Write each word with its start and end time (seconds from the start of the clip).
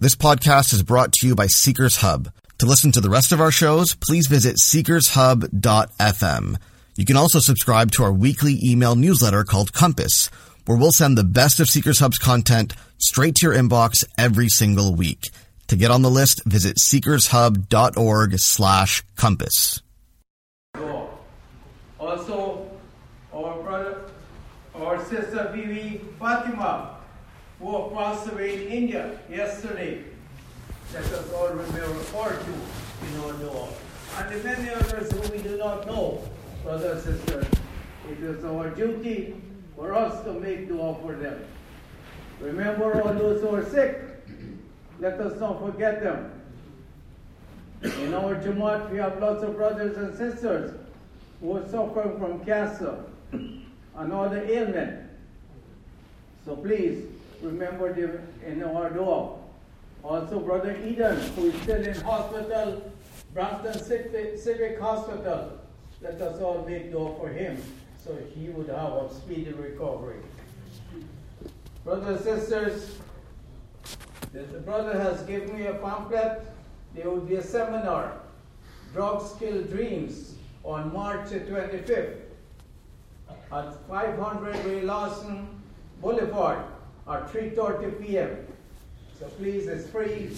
This 0.00 0.16
podcast 0.16 0.72
is 0.72 0.82
brought 0.82 1.12
to 1.12 1.26
you 1.26 1.34
by 1.34 1.46
Seekers 1.46 1.96
Hub. 1.96 2.32
To 2.56 2.64
listen 2.64 2.90
to 2.92 3.02
the 3.02 3.10
rest 3.10 3.32
of 3.32 3.40
our 3.42 3.50
shows, 3.50 3.94
please 3.94 4.28
visit 4.28 4.56
seekershub.fm. 4.56 6.56
You 6.96 7.04
can 7.04 7.18
also 7.18 7.38
subscribe 7.38 7.92
to 7.92 8.04
our 8.04 8.12
weekly 8.12 8.58
email 8.64 8.96
newsletter 8.96 9.44
called 9.44 9.74
Compass, 9.74 10.30
where 10.64 10.78
we'll 10.78 10.90
send 10.90 11.18
the 11.18 11.22
best 11.22 11.60
of 11.60 11.68
Seekers 11.68 11.98
Hub's 11.98 12.16
content 12.16 12.72
straight 12.96 13.34
to 13.34 13.48
your 13.48 13.54
inbox 13.54 14.02
every 14.16 14.48
single 14.48 14.94
week. 14.94 15.28
To 15.66 15.76
get 15.76 15.90
on 15.90 16.00
the 16.00 16.08
list, 16.08 16.46
visit 16.46 16.78
seekershub.org 16.78 18.38
slash 18.38 19.02
compass. 19.16 19.82
Also, 21.98 22.70
our 23.34 23.62
brother, 23.62 24.00
our 24.74 25.04
sister 25.04 25.52
Vivi 25.54 26.00
Fatima, 26.18 26.99
who 27.60 27.90
passed 27.94 28.30
away 28.32 28.66
in 28.66 28.72
India 28.72 29.18
yesterday. 29.30 30.02
Let 30.94 31.04
us 31.04 31.32
all 31.32 31.48
remember 31.50 31.80
her 31.80 32.44
too 32.44 33.06
in 33.06 33.20
our 33.20 33.32
dua. 33.34 33.68
And 34.18 34.34
the 34.34 34.44
many 34.44 34.70
others 34.70 35.12
who 35.12 35.20
we 35.32 35.42
do 35.42 35.56
not 35.56 35.86
know, 35.86 36.22
brothers 36.64 37.06
and 37.06 37.20
sisters, 37.20 37.46
it 38.10 38.18
is 38.20 38.44
our 38.44 38.70
duty 38.70 39.34
for 39.76 39.94
us 39.94 40.24
to 40.24 40.32
make 40.32 40.68
dua 40.68 40.96
for 41.02 41.14
them. 41.14 41.44
Remember 42.40 43.02
all 43.02 43.12
those 43.14 43.42
who 43.42 43.54
are 43.54 43.64
sick. 43.64 44.02
Let 44.98 45.20
us 45.20 45.38
not 45.38 45.60
forget 45.60 46.02
them. 46.02 46.32
In 47.82 48.12
our 48.14 48.34
Jamaat, 48.36 48.90
we 48.90 48.98
have 48.98 49.20
lots 49.20 49.42
of 49.42 49.56
brothers 49.56 49.96
and 49.96 50.16
sisters 50.16 50.74
who 51.40 51.56
are 51.56 51.68
suffering 51.68 52.18
from 52.18 52.44
cancer 52.44 53.04
and 53.32 54.12
other 54.12 54.42
ailments. 54.44 55.08
So 56.44 56.56
please 56.56 57.04
remember 57.42 57.92
them 57.92 58.26
in 58.46 58.62
our 58.62 58.90
dua. 58.90 59.36
Also, 60.02 60.40
Brother 60.40 60.76
Eden, 60.84 61.16
who 61.36 61.46
is 61.46 61.62
still 61.62 61.82
in 61.84 61.94
hospital, 62.00 62.92
Brampton 63.34 63.82
Civic, 63.82 64.38
Civic 64.38 64.80
Hospital. 64.80 65.58
Let 66.00 66.20
us 66.20 66.40
all 66.40 66.64
make 66.66 66.90
dua 66.90 67.14
for 67.16 67.28
him 67.28 67.62
so 68.02 68.16
he 68.34 68.48
would 68.48 68.68
have 68.68 68.92
a 68.92 69.14
speedy 69.14 69.52
recovery. 69.52 70.16
Brothers 71.84 72.26
and 72.26 72.40
sisters, 72.40 72.98
the 74.32 74.60
brother 74.60 74.98
has 74.98 75.22
given 75.22 75.56
me 75.56 75.66
a 75.66 75.74
pamphlet. 75.74 76.46
There 76.94 77.08
will 77.10 77.20
be 77.20 77.36
a 77.36 77.42
seminar, 77.42 78.20
Drugs 78.92 79.34
Kill 79.38 79.62
Dreams, 79.62 80.34
on 80.64 80.92
March 80.92 81.28
25th 81.28 82.16
at 83.52 83.88
500 83.88 84.64
Ray 84.64 84.82
Lawson 84.82 85.48
Boulevard 86.00 86.64
at 87.10 87.32
3.30 87.32 88.00
p.m. 88.00 88.46
So 89.18 89.26
please, 89.26 89.66
it's 89.66 89.88
free. 89.90 90.30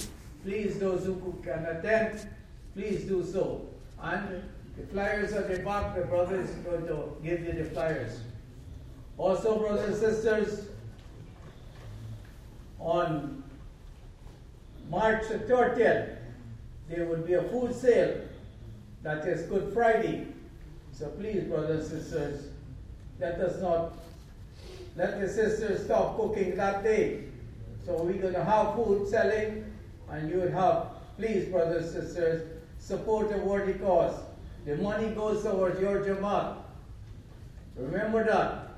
Please, 0.42 0.78
those 0.78 1.04
who 1.04 1.38
can 1.44 1.64
attend, 1.66 2.28
please 2.74 3.04
do 3.04 3.24
so. 3.24 3.68
And 4.02 4.42
the 4.76 4.86
flyers 4.86 5.32
are 5.34 5.42
the 5.42 5.62
back. 5.62 5.94
The 5.94 6.02
brother 6.02 6.40
is 6.40 6.50
going 6.66 6.86
to 6.86 7.14
give 7.22 7.44
you 7.44 7.52
the 7.52 7.64
flyers. 7.70 8.20
Also, 9.18 9.58
brothers 9.58 9.88
and 9.88 9.96
sisters, 9.96 10.68
on 12.78 13.44
March 14.90 15.22
30th, 15.24 16.16
there 16.88 17.04
will 17.06 17.18
be 17.18 17.34
a 17.34 17.42
food 17.44 17.74
sale 17.74 18.22
that 19.02 19.26
is 19.26 19.42
Good 19.46 19.72
Friday. 19.72 20.26
So 20.92 21.08
please, 21.10 21.44
brothers 21.44 21.92
and 21.92 22.02
sisters, 22.02 22.48
let 23.20 23.34
us 23.40 23.60
not 23.60 23.94
let 24.96 25.20
the 25.20 25.28
sisters 25.28 25.84
stop 25.84 26.16
cooking 26.16 26.56
that 26.56 26.82
day. 26.82 27.24
So 27.84 28.02
we're 28.02 28.20
going 28.20 28.34
to 28.34 28.44
have 28.44 28.74
food 28.74 29.08
selling, 29.08 29.64
and 30.10 30.30
you 30.30 30.40
would 30.40 30.54
please, 31.16 31.48
brothers 31.48 31.94
and 31.94 32.04
sisters, 32.04 32.60
support 32.78 33.32
a 33.32 33.38
worthy 33.38 33.74
cause. 33.74 34.14
The 34.64 34.76
money 34.76 35.08
goes 35.08 35.42
towards 35.42 35.80
your 35.80 36.00
Jamaat. 36.04 36.56
Remember 37.76 38.24
that. 38.24 38.68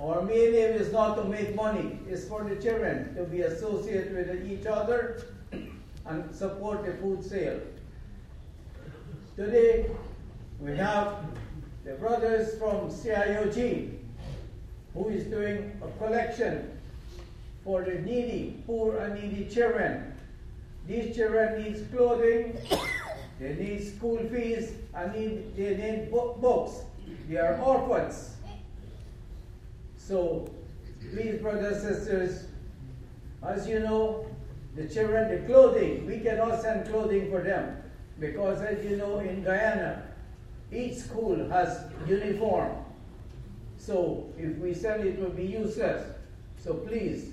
Our 0.00 0.22
main 0.22 0.54
aim 0.54 0.74
is 0.74 0.92
not 0.92 1.16
to 1.16 1.24
make 1.24 1.54
money, 1.54 1.98
it's 2.08 2.26
for 2.26 2.42
the 2.42 2.56
children 2.56 3.14
to 3.14 3.24
be 3.24 3.42
associated 3.42 4.14
with 4.14 4.50
each 4.50 4.66
other 4.66 5.22
and 6.06 6.34
support 6.34 6.84
the 6.84 6.92
food 6.94 7.24
sale. 7.24 7.60
Today, 9.36 9.90
we 10.58 10.76
have 10.76 11.24
the 11.84 11.92
brothers 11.94 12.58
from 12.58 12.90
CIOG 12.90 14.01
who 14.94 15.08
is 15.08 15.24
doing 15.24 15.80
a 15.82 15.98
collection 15.98 16.78
for 17.64 17.82
the 17.82 17.94
needy, 17.94 18.62
poor 18.66 18.96
and 18.98 19.14
needy 19.14 19.48
children. 19.52 20.12
These 20.86 21.14
children 21.16 21.62
need 21.62 21.90
clothing, 21.92 22.56
they 23.40 23.54
need 23.54 23.96
school 23.96 24.18
fees, 24.30 24.72
and 24.94 25.14
need, 25.14 25.56
they 25.56 25.76
need 25.76 26.10
books. 26.10 26.80
They 27.28 27.36
are 27.36 27.56
orphans. 27.60 28.36
So, 29.96 30.50
please, 31.12 31.40
brothers 31.40 31.84
and 31.84 31.96
sisters, 31.96 32.46
as 33.42 33.68
you 33.68 33.80
know, 33.80 34.26
the 34.74 34.88
children, 34.88 35.30
the 35.30 35.46
clothing, 35.46 36.06
we 36.06 36.18
cannot 36.18 36.60
send 36.60 36.88
clothing 36.88 37.30
for 37.30 37.42
them 37.42 37.76
because, 38.18 38.60
as 38.62 38.84
you 38.84 38.96
know, 38.96 39.20
in 39.20 39.44
Guyana, 39.44 40.02
each 40.72 40.96
school 40.96 41.48
has 41.48 41.84
uniform. 42.06 42.81
So, 43.84 44.28
if 44.38 44.56
we 44.58 44.74
send 44.74 45.04
it, 45.04 45.14
it 45.14 45.18
will 45.18 45.30
be 45.30 45.44
useless. 45.44 46.06
So, 46.62 46.74
please, 46.74 47.32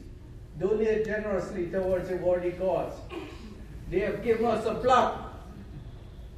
donate 0.60 1.06
generously 1.06 1.68
towards 1.68 2.10
a 2.10 2.16
worthy 2.16 2.54
cause. 2.54 2.94
They 3.92 4.00
have 4.00 4.24
given 4.24 4.48
us 4.48 4.66
a 4.66 4.74
plaque 4.74 5.14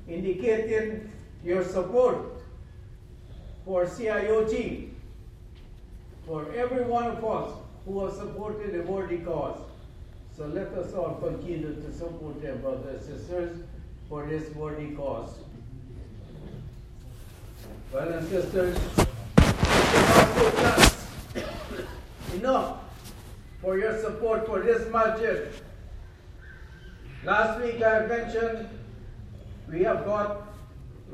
indicating 0.10 1.10
your 1.46 1.64
support 1.64 2.18
for 3.64 3.86
CIOG, 3.86 4.90
for 6.28 6.52
every 6.56 6.84
one 6.84 7.06
of 7.06 7.24
us 7.24 7.54
who 7.86 8.06
has 8.06 8.18
supported 8.18 8.76
a 8.76 8.82
worthy 8.82 9.20
cause. 9.20 9.60
So 10.36 10.46
let 10.46 10.68
us 10.74 10.94
all 10.94 11.16
continue 11.16 11.74
to 11.74 11.94
support 11.94 12.42
them, 12.42 12.60
brothers 12.60 13.08
and 13.08 13.18
sisters, 13.18 13.64
for 14.10 14.26
this 14.26 14.54
worthy 14.56 14.94
cause. 14.94 15.36
Brothers 17.94 18.24
and 18.24 18.30
sisters, 18.30 18.78
enough 22.34 22.80
for 23.62 23.78
your 23.78 24.02
support 24.02 24.48
for 24.48 24.60
this 24.62 24.92
masjid. 24.92 25.54
Last 27.24 27.62
week 27.62 27.84
I 27.84 28.08
mentioned 28.08 28.68
we 29.70 29.84
have 29.84 30.04
got 30.04 30.48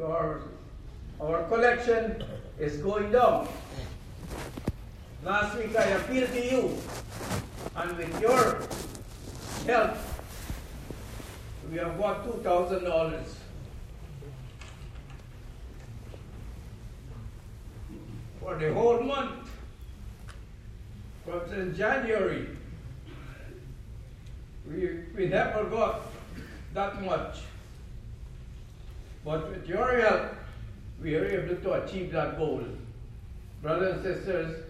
our, 0.01 0.41
our 1.19 1.43
collection 1.49 2.23
is 2.57 2.77
going 2.77 3.11
down. 3.11 3.49
Last 5.25 5.57
week 5.57 5.75
I 5.75 5.83
appealed 5.83 6.31
to 6.31 6.45
you 6.45 6.77
and 7.75 7.97
with 7.97 8.21
your 8.21 8.61
help 9.65 9.97
we 11.69 11.77
have 11.79 11.97
got 11.97 12.25
$2,000 12.25 13.23
For 18.47 18.55
the 18.55 18.73
whole 18.73 19.01
month, 19.01 19.49
from 21.25 21.41
in 21.51 21.75
January, 21.75 22.47
we, 24.65 25.01
we 25.13 25.25
never 25.27 25.65
got 25.65 26.03
that 26.73 27.03
much. 27.03 27.39
But 29.25 29.49
with 29.49 29.67
your 29.67 29.99
help, 29.99 30.31
we 31.03 31.15
are 31.15 31.25
able 31.25 31.61
to 31.61 31.73
achieve 31.83 32.13
that 32.13 32.37
goal. 32.37 32.63
Brothers 33.61 33.95
and 33.95 34.15
sisters, 34.15 34.63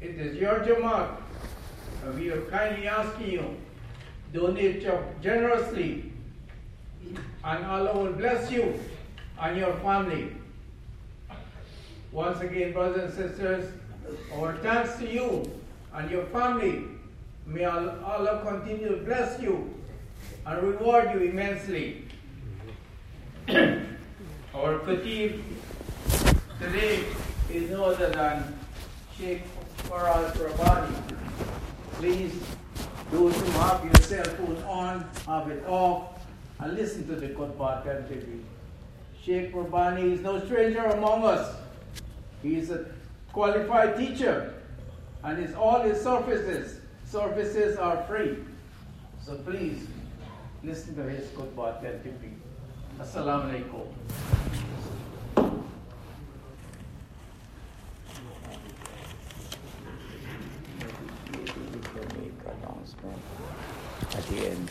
it 0.00 0.10
is 0.10 0.36
your 0.36 0.60
Jamaat, 0.60 1.16
and 2.04 2.20
we 2.20 2.30
are 2.30 2.42
kindly 2.42 2.86
asking 2.86 3.32
you, 3.32 3.56
donate 4.32 4.86
generously, 5.20 6.12
and 7.42 7.64
Allah 7.64 7.98
will 7.98 8.12
bless 8.12 8.52
you 8.52 8.78
and 9.40 9.58
your 9.58 9.74
family. 9.78 10.28
Once 12.16 12.40
again, 12.40 12.72
brothers 12.72 13.12
and 13.14 13.30
sisters, 13.30 13.70
our 14.36 14.56
thanks 14.62 14.96
to 14.96 15.06
you 15.06 15.42
and 15.92 16.10
your 16.10 16.24
family. 16.28 16.84
May 17.44 17.66
Allah 17.66 18.40
continue 18.42 18.88
to 18.88 19.04
bless 19.04 19.38
you 19.38 19.74
and 20.46 20.62
reward 20.62 21.10
you 21.12 21.28
immensely. 21.28 22.04
our 23.50 24.78
khatib 24.86 25.42
today 26.58 27.04
is 27.52 27.70
no 27.70 27.84
other 27.84 28.08
than 28.08 28.58
Sheikh 29.18 29.42
Faraz 29.82 30.42
Rabbani. 30.42 30.96
Please, 31.98 32.32
those 33.10 33.38
who 33.38 33.50
have 33.60 33.84
your 33.84 33.94
cell 33.96 34.24
phone 34.24 34.62
on, 34.62 35.06
have 35.26 35.50
it 35.50 35.62
off, 35.66 36.26
and 36.60 36.72
listen 36.72 37.06
to 37.08 37.16
the 37.16 37.26
attentively. 37.26 38.40
Sheikh 39.22 39.54
Rabbani 39.54 40.14
is 40.14 40.22
no 40.22 40.42
stranger 40.46 40.82
among 40.82 41.22
us. 41.22 41.65
He 42.42 42.56
is 42.56 42.70
a 42.70 42.86
qualified 43.32 43.96
teacher, 43.96 44.54
and 45.22 45.38
his, 45.38 45.54
all 45.54 45.80
his 45.82 46.00
services, 46.00 46.78
services 47.04 47.76
are 47.76 48.02
free. 48.04 48.38
So 49.24 49.36
please 49.36 49.86
listen 50.62 50.94
to 50.96 51.02
his 51.02 51.28
khutbah 51.30 51.78
attentively. 51.78 52.32
Assalamu 53.00 53.64
alaikum. 53.64 53.86
at 64.16 64.26
the 64.28 64.46
end. 64.48 64.70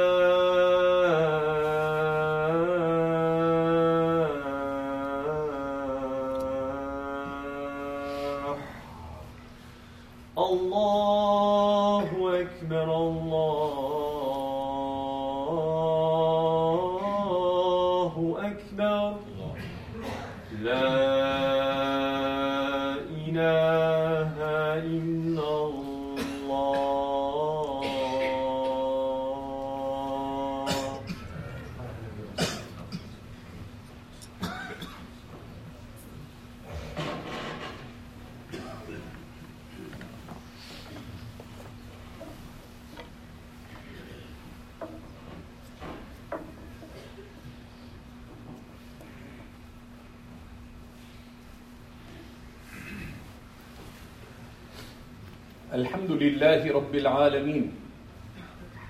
الحمد 55.71 56.11
لله 56.11 56.73
رب 56.73 56.95
العالمين 56.95 57.71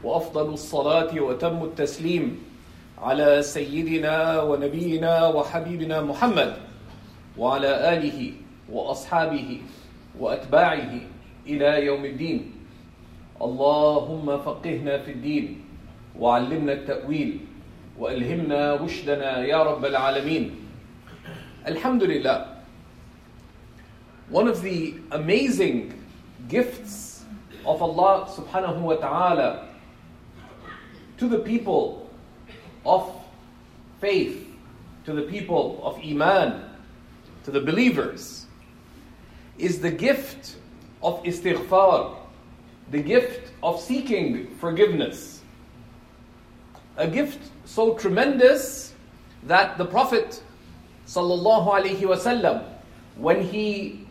وافضل 0.03 0.53
الصلاه 0.53 1.21
وتم 1.21 1.63
التسليم 1.63 2.39
على 2.97 3.41
سيدنا 3.41 4.41
ونبينا 4.41 5.27
وحبيبنا 5.27 6.01
محمد 6.01 6.57
وعلى 7.37 7.93
آله 7.93 8.33
وأصحابه 8.69 9.61
وأتباعه 10.19 10.93
إلى 11.47 11.85
يوم 11.85 12.05
الدين. 12.05 12.51
اللهم 13.41 14.37
فقهنا 14.37 14.97
في 14.97 15.11
الدين 15.11 15.61
وعلمنا 16.19 16.73
التأويل 16.73 17.39
وألهمنا 17.99 18.75
رشدنا 18.75 19.45
يا 19.45 19.63
رب 19.63 19.85
العالمين. 19.85 20.51
الحمد 21.67 22.03
لله 22.03 22.45
one 24.33 24.47
of 24.47 24.63
the 24.63 24.95
amazing 25.11 26.00
gifts 26.47 27.23
of 27.65 27.81
Allah 27.81 28.29
subhanahu 28.29 28.81
wa 28.81 28.95
ta'ala 28.95 29.69
to 31.17 31.27
the 31.27 31.39
people 31.39 32.09
of 32.85 33.13
faith, 33.99 34.47
to 35.05 35.13
the 35.13 35.21
people 35.21 35.79
of 35.83 35.99
Iman, 36.03 36.63
to 37.43 37.51
the 37.51 37.61
believers, 37.61 38.47
is 39.57 39.79
the 39.79 39.91
gift 39.91 40.55
of 41.03 41.21
istighfar, 41.23 42.17
the 42.89 43.01
gift 43.01 43.51
of 43.61 43.79
seeking 43.79 44.55
forgiveness. 44.55 45.41
A 46.97 47.07
gift 47.07 47.39
so 47.65 47.93
tremendous 47.95 48.93
that 49.43 49.77
the 49.77 49.85
Prophet 49.85 50.41
sallallahu 51.07 51.67
alaihi 51.67 52.01
wasallam, 52.01 52.63
when 53.15 53.43
he 53.43 54.07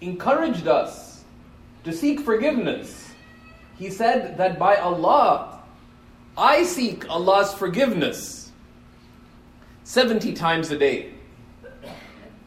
encouraged 0.00 0.66
us 0.66 1.24
to 1.84 1.92
seek 1.92 2.20
forgiveness. 2.20 3.10
He 3.78 3.90
said 3.90 4.36
that 4.38 4.58
by 4.58 4.76
Allah, 4.76 5.60
I 6.36 6.64
seek 6.64 7.08
Allah's 7.08 7.52
forgiveness 7.54 8.52
70 9.84 10.34
times 10.34 10.70
a 10.70 10.78
day. 10.78 11.12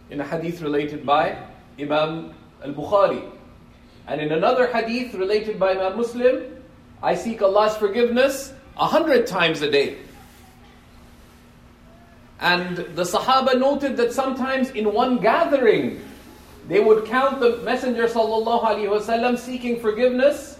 In 0.09 0.19
a 0.19 0.23
hadith 0.23 0.61
related 0.61 1.05
by 1.05 1.37
Imam 1.79 2.33
al 2.63 2.73
Bukhari. 2.73 3.29
And 4.07 4.21
in 4.21 4.31
another 4.31 4.67
hadith 4.67 5.13
related 5.13 5.59
by 5.59 5.71
Imam 5.71 5.97
Muslim, 5.97 6.43
I 7.01 7.15
seek 7.15 7.41
Allah's 7.41 7.75
forgiveness 7.77 8.53
100 8.75 9.27
times 9.27 9.61
a 9.61 9.71
day. 9.71 9.97
And 12.39 12.77
the 12.77 13.03
Sahaba 13.03 13.57
noted 13.59 13.97
that 13.97 14.11
sometimes 14.13 14.69
in 14.71 14.93
one 14.93 15.17
gathering, 15.19 16.01
they 16.67 16.79
would 16.79 17.05
count 17.05 17.39
the 17.39 17.57
Messenger 17.57 18.07
wasallam 18.07 19.37
seeking 19.37 19.79
forgiveness 19.79 20.59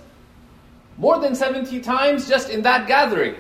more 0.98 1.20
than 1.20 1.34
70 1.34 1.80
times 1.80 2.28
just 2.28 2.50
in 2.50 2.62
that 2.64 2.88
gathering. 2.88 3.36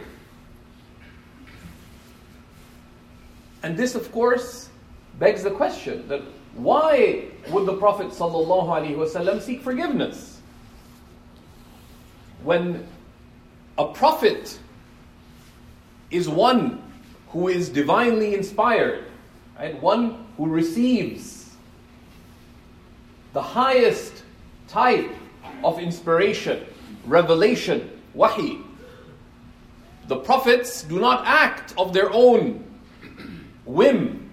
And 3.61 3.77
this, 3.77 3.95
of 3.95 4.11
course, 4.11 4.69
begs 5.19 5.43
the 5.43 5.51
question 5.51 6.07
that 6.07 6.21
why 6.55 7.25
would 7.49 7.65
the 7.65 7.77
Prophet 7.77 8.07
ﷺ 8.07 9.41
seek 9.41 9.61
forgiveness? 9.61 10.41
When 12.43 12.85
a 13.77 13.87
prophet 13.87 14.59
is 16.11 16.29
one 16.29 16.81
who 17.29 17.47
is 17.47 17.69
divinely 17.69 18.35
inspired, 18.35 19.05
right? 19.57 19.81
one 19.81 20.27
who 20.37 20.47
receives 20.47 21.42
the 23.33 23.41
highest 23.41 24.23
type 24.67 25.11
of 25.63 25.79
inspiration, 25.79 26.65
revelation, 27.05 27.89
wahi. 28.13 28.59
The 30.07 30.17
prophets 30.17 30.83
do 30.83 30.99
not 30.99 31.23
act 31.25 31.73
of 31.77 31.93
their 31.93 32.11
own 32.11 32.63
whim 33.65 34.29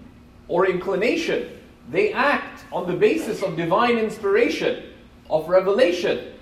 or 0.47 0.67
inclination. 0.67 1.49
They 1.89 2.13
act 2.13 2.65
on 2.71 2.87
the 2.87 2.93
basis 2.93 3.41
of 3.41 3.55
divine 3.55 3.97
inspiration, 3.97 4.83
of 5.29 5.49
revelation. 5.49 6.33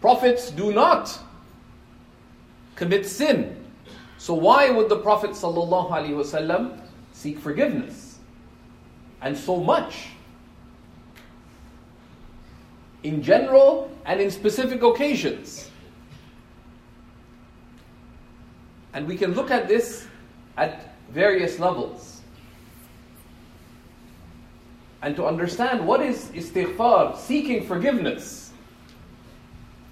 Prophets 0.00 0.50
do 0.50 0.72
not 0.72 1.18
commit 2.74 3.06
sin. 3.06 3.56
So 4.18 4.34
why 4.34 4.70
would 4.70 4.88
the 4.88 4.96
Prophet 4.96 5.30
ﷺ 5.30 6.80
seek 7.12 7.38
forgiveness? 7.38 8.18
And 9.20 9.36
so 9.36 9.58
much. 9.58 10.08
In 13.02 13.22
general 13.22 13.90
and 14.04 14.20
in 14.20 14.30
specific 14.30 14.82
occasions. 14.82 15.70
And 18.94 19.06
we 19.06 19.16
can 19.16 19.34
look 19.34 19.50
at 19.50 19.68
this 19.68 20.06
at 20.56 20.94
various 21.10 21.58
levels. 21.58 22.20
And 25.02 25.16
to 25.16 25.26
understand 25.26 25.84
what 25.86 26.00
is 26.00 26.26
istighfar, 26.26 27.16
seeking 27.16 27.66
forgiveness. 27.66 28.52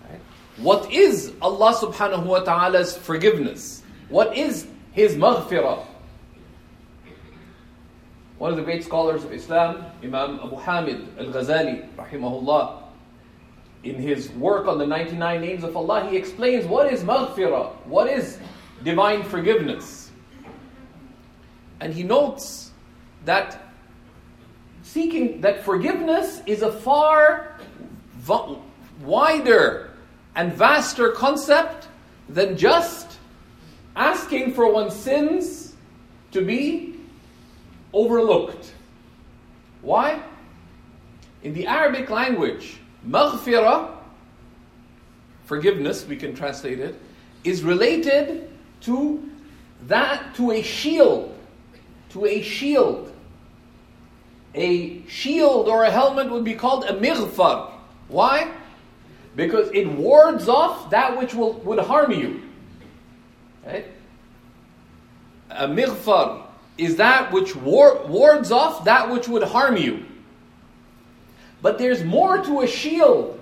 Right? 0.08 0.20
What 0.58 0.92
is 0.92 1.32
Allah 1.42 1.74
subhanahu 1.74 2.26
wa 2.26 2.40
ta'ala's 2.40 2.96
forgiveness? 2.96 3.82
What 4.08 4.36
is 4.36 4.68
His 4.92 5.16
maghfirah? 5.16 5.86
One 8.38 8.50
of 8.52 8.56
the 8.56 8.62
great 8.62 8.84
scholars 8.84 9.24
of 9.24 9.32
Islam, 9.32 9.84
Imam 10.02 10.40
Abu 10.40 10.56
Hamid 10.56 11.06
al 11.18 11.26
Ghazali, 11.26 11.86
rahimahullah, 11.96 12.82
in 13.82 13.94
his 13.94 14.30
work 14.32 14.66
on 14.66 14.78
the 14.78 14.86
99 14.86 15.40
names 15.40 15.64
of 15.64 15.76
Allah, 15.76 16.08
he 16.08 16.16
explains 16.16 16.66
what 16.66 16.92
is 16.92 17.02
maghfirah, 17.02 17.72
what 17.86 18.08
is 18.08 18.38
divine 18.84 19.22
forgiveness. 19.22 20.10
And 21.80 21.94
he 21.94 22.02
notes 22.02 22.72
that 23.24 23.72
seeking 24.82 25.40
that 25.40 25.64
forgiveness 25.64 26.42
is 26.46 26.62
a 26.62 26.72
far 26.72 27.56
wider 29.02 29.90
and 30.34 30.52
vaster 30.52 31.12
concept 31.12 31.88
than 32.28 32.56
just 32.56 33.18
asking 33.96 34.52
for 34.52 34.70
one's 34.72 34.94
sins 34.94 35.74
to 36.32 36.44
be 36.44 36.96
overlooked. 37.92 38.72
Why? 39.82 40.22
In 41.42 41.54
the 41.54 41.66
Arabic 41.66 42.10
language, 42.10 42.78
maghfirah, 43.06 43.96
forgiveness, 45.44 46.06
we 46.06 46.16
can 46.16 46.34
translate 46.34 46.78
it, 46.78 46.94
is 47.44 47.62
related 47.62 48.50
to 48.82 49.28
that, 49.86 50.34
to 50.34 50.52
a 50.52 50.62
shield, 50.62 51.34
to 52.10 52.26
a 52.26 52.42
shield. 52.42 53.12
A 54.54 55.06
shield 55.06 55.68
or 55.68 55.84
a 55.84 55.90
helmet 55.90 56.30
would 56.30 56.44
be 56.44 56.54
called 56.54 56.84
a 56.84 56.92
mighfar. 56.94 57.70
Why? 58.08 58.52
Because 59.36 59.70
it 59.72 59.86
wards 59.86 60.48
off 60.48 60.90
that 60.90 61.16
which 61.16 61.34
will, 61.34 61.54
would 61.60 61.78
harm 61.78 62.10
you. 62.10 62.42
Right? 63.64 63.86
A 65.50 65.68
mighfar 65.68 66.42
is 66.78 66.96
that 66.96 67.32
which 67.32 67.54
war, 67.54 68.04
wards 68.06 68.50
off 68.50 68.84
that 68.84 69.10
which 69.10 69.28
would 69.28 69.42
harm 69.42 69.76
you. 69.76 70.04
But 71.62 71.78
there's 71.78 72.02
more 72.02 72.42
to 72.44 72.60
a 72.62 72.66
shield 72.66 73.38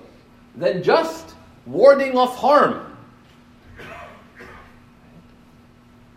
than 0.57 0.83
just 0.83 1.35
warding 1.67 2.17
off 2.17 2.37
harm. 2.37 2.85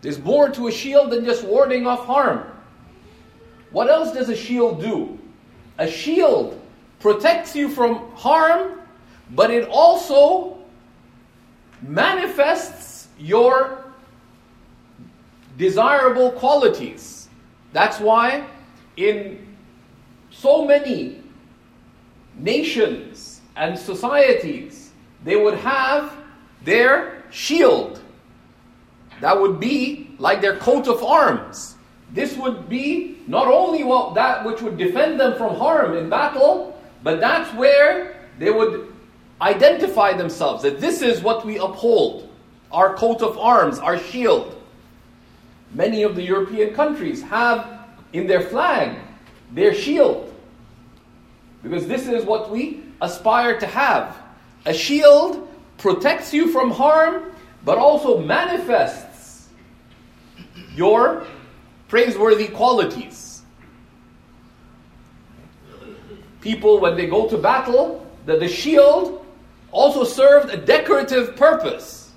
There's 0.00 0.18
more 0.18 0.48
to 0.50 0.66
a 0.66 0.72
shield 0.72 1.10
than 1.10 1.24
just 1.24 1.44
warding 1.44 1.86
off 1.86 2.04
harm. 2.06 2.44
What 3.70 3.88
else 3.88 4.12
does 4.12 4.28
a 4.28 4.36
shield 4.36 4.80
do? 4.80 5.18
A 5.78 5.88
shield 5.88 6.60
protects 6.98 7.54
you 7.54 7.68
from 7.68 8.10
harm, 8.14 8.80
but 9.30 9.50
it 9.50 9.68
also 9.68 10.58
manifests 11.82 13.08
your 13.18 13.84
desirable 15.56 16.32
qualities. 16.32 17.28
That's 17.72 18.00
why 18.00 18.46
in 18.96 19.46
so 20.30 20.64
many 20.64 21.21
nations 22.36 23.40
and 23.56 23.78
societies, 23.78 24.92
they 25.24 25.36
would 25.36 25.54
have 25.54 26.16
their 26.64 27.22
shield. 27.30 28.00
That 29.20 29.40
would 29.40 29.60
be 29.60 30.10
like 30.18 30.40
their 30.40 30.56
coat 30.56 30.88
of 30.88 31.02
arms. 31.02 31.76
This 32.12 32.36
would 32.36 32.68
be 32.68 33.18
not 33.26 33.46
only 33.46 33.84
what, 33.84 34.14
that 34.14 34.44
which 34.44 34.60
would 34.62 34.76
defend 34.76 35.18
them 35.18 35.36
from 35.36 35.56
harm 35.56 35.96
in 35.96 36.08
battle, 36.08 36.78
but 37.02 37.20
that's 37.20 37.52
where 37.56 38.20
they 38.38 38.50
would 38.50 38.92
identify 39.40 40.12
themselves 40.12 40.62
that 40.62 40.80
this 40.80 41.02
is 41.02 41.22
what 41.22 41.44
we 41.44 41.58
uphold 41.58 42.28
our 42.70 42.94
coat 42.94 43.22
of 43.22 43.38
arms, 43.38 43.78
our 43.78 43.98
shield. 43.98 44.60
Many 45.74 46.02
of 46.02 46.16
the 46.16 46.22
European 46.22 46.74
countries 46.74 47.22
have 47.22 47.86
in 48.12 48.26
their 48.26 48.40
flag 48.40 48.98
their 49.52 49.74
shield. 49.74 50.31
Because 51.62 51.86
this 51.86 52.08
is 52.08 52.24
what 52.24 52.50
we 52.50 52.82
aspire 53.00 53.58
to 53.60 53.66
have. 53.66 54.16
A 54.66 54.74
shield 54.74 55.48
protects 55.78 56.32
you 56.32 56.50
from 56.50 56.70
harm, 56.70 57.32
but 57.64 57.78
also 57.78 58.18
manifests 58.18 59.48
your 60.74 61.26
praiseworthy 61.88 62.48
qualities. 62.48 63.42
People, 66.40 66.80
when 66.80 66.96
they 66.96 67.06
go 67.06 67.28
to 67.28 67.38
battle, 67.38 68.06
that 68.26 68.40
the 68.40 68.48
shield 68.48 69.24
also 69.70 70.04
served 70.04 70.52
a 70.52 70.56
decorative 70.56 71.36
purpose. 71.36 72.12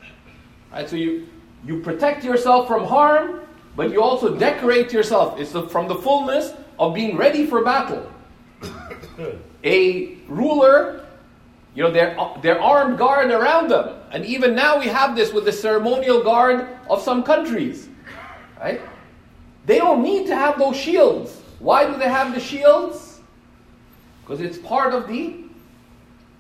Right? 0.72 0.90
So 0.90 0.96
you, 0.96 1.28
you 1.66 1.82
protect 1.82 2.24
yourself 2.24 2.68
from 2.68 2.86
harm, 2.86 3.42
but 3.76 3.92
you 3.92 4.02
also 4.02 4.36
decorate 4.36 4.92
yourself. 4.92 5.40
It's 5.40 5.52
from 5.72 5.88
the 5.88 5.96
fullness 5.96 6.54
of 6.80 6.94
being 6.94 7.18
ready 7.18 7.46
for 7.46 7.64
battle. 7.64 8.12
A 9.64 10.18
ruler, 10.28 11.06
you 11.74 11.84
know, 11.84 11.92
they're, 11.92 12.18
they're 12.42 12.62
armed 12.62 12.98
guard 12.98 13.32
around 13.32 13.70
them. 13.70 13.96
And 14.12 14.26
even 14.26 14.56
now 14.56 14.80
we 14.80 14.88
have 14.88 15.16
this 15.16 15.34
with 15.34 15.46
the 15.46 15.52
ceremonial 15.52 16.24
guard 16.24 16.68
of 16.90 17.02
some 17.02 17.24
countries. 17.24 17.90
Right? 18.60 18.82
They 19.66 19.78
don't 19.78 20.04
need 20.04 20.28
to 20.28 20.36
have 20.36 20.58
those 20.60 20.78
shields. 20.78 21.42
Why 21.60 21.86
do 21.90 21.98
they 21.98 22.10
have 22.10 22.34
the 22.34 22.40
shields? 22.40 23.20
Because 24.22 24.42
it's 24.42 24.58
part 24.58 24.94
of 24.94 25.08
the 25.08 25.36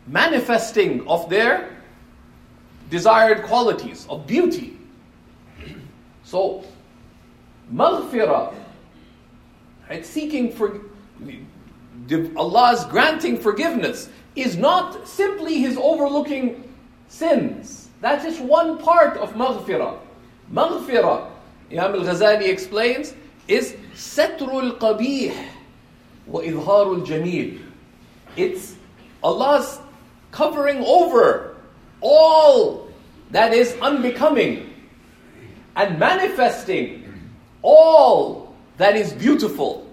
manifesting 0.07 1.07
of 1.07 1.29
their 1.29 1.75
desired 2.89 3.43
qualities 3.43 4.05
of 4.09 4.27
beauty. 4.27 4.77
So, 6.23 6.63
maghfirah, 7.73 8.53
right, 9.89 10.05
seeking 10.05 10.51
for 10.51 10.81
Allah's 12.35 12.85
granting 12.85 13.37
forgiveness 13.37 14.09
is 14.35 14.57
not 14.57 15.07
simply 15.07 15.59
His 15.59 15.77
overlooking 15.77 16.63
sins. 17.07 17.89
That's 18.01 18.23
just 18.23 18.41
one 18.41 18.77
part 18.77 19.17
of 19.17 19.33
maghfirah. 19.33 19.97
Maghfirah, 20.51 21.29
Imam 21.71 21.95
al-Ghazali 21.95 22.47
explains, 22.47 23.13
is 23.47 23.75
satrul 23.95 24.77
qabih 24.77 25.33
wa 26.27 26.41
idharul 26.41 27.05
jameel. 27.05 27.61
It's 28.35 28.75
Allah's 29.23 29.79
covering 30.31 30.83
over 30.85 31.55
all 32.01 32.89
that 33.31 33.53
is 33.53 33.75
unbecoming 33.81 34.69
and 35.75 35.97
manifesting 35.97 37.31
all 37.61 38.53
that 38.77 38.95
is 38.95 39.13
beautiful. 39.13 39.87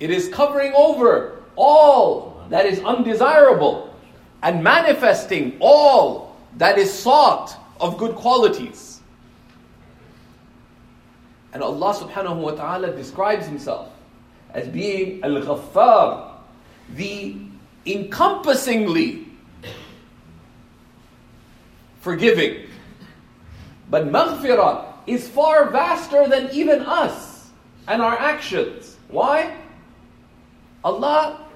It 0.00 0.10
is 0.10 0.28
covering 0.28 0.72
over 0.74 1.42
all 1.56 2.42
that 2.50 2.66
is 2.66 2.80
undesirable 2.80 3.94
and 4.42 4.62
manifesting 4.62 5.56
all 5.60 6.36
that 6.56 6.78
is 6.78 6.92
sought 6.92 7.56
of 7.80 7.98
good 7.98 8.14
qualities. 8.14 9.00
And 11.52 11.62
Allah 11.62 11.94
subhanahu 11.94 12.36
wa 12.36 12.50
ta'ala 12.52 12.94
describes 12.94 13.46
Himself 13.46 13.90
as 14.54 14.68
being 14.68 15.22
Al 15.24 15.42
Ghaffar, 15.42 16.32
the 16.94 17.36
encompassingly 17.86 19.26
forgiving. 22.00 22.66
But 23.90 24.08
maghfirah 24.08 24.84
is 25.06 25.28
far 25.28 25.70
vaster 25.70 26.28
than 26.28 26.50
even 26.52 26.80
us 26.80 27.50
and 27.86 28.02
our 28.02 28.18
actions. 28.18 28.96
Why? 29.08 29.54
Allah, 30.84 31.46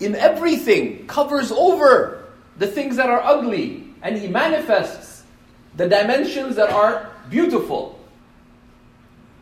in 0.00 0.14
everything, 0.14 1.06
covers 1.06 1.50
over 1.52 2.24
the 2.56 2.66
things 2.66 2.96
that 2.96 3.08
are 3.08 3.22
ugly 3.22 3.84
and 4.02 4.16
He 4.16 4.28
manifests 4.28 5.24
the 5.76 5.88
dimensions 5.88 6.56
that 6.56 6.70
are 6.70 7.10
beautiful. 7.30 7.98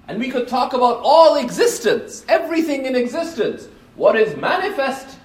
And 0.09 0.19
we 0.19 0.31
could 0.31 0.49
talk 0.49 0.73
about 0.73 1.01
all 1.03 1.37
existence, 1.37 2.25
everything 2.29 2.87
in 2.87 2.95
existence. 2.95 3.69
What 3.97 4.17
is 4.17 4.37
manifest 4.37 5.19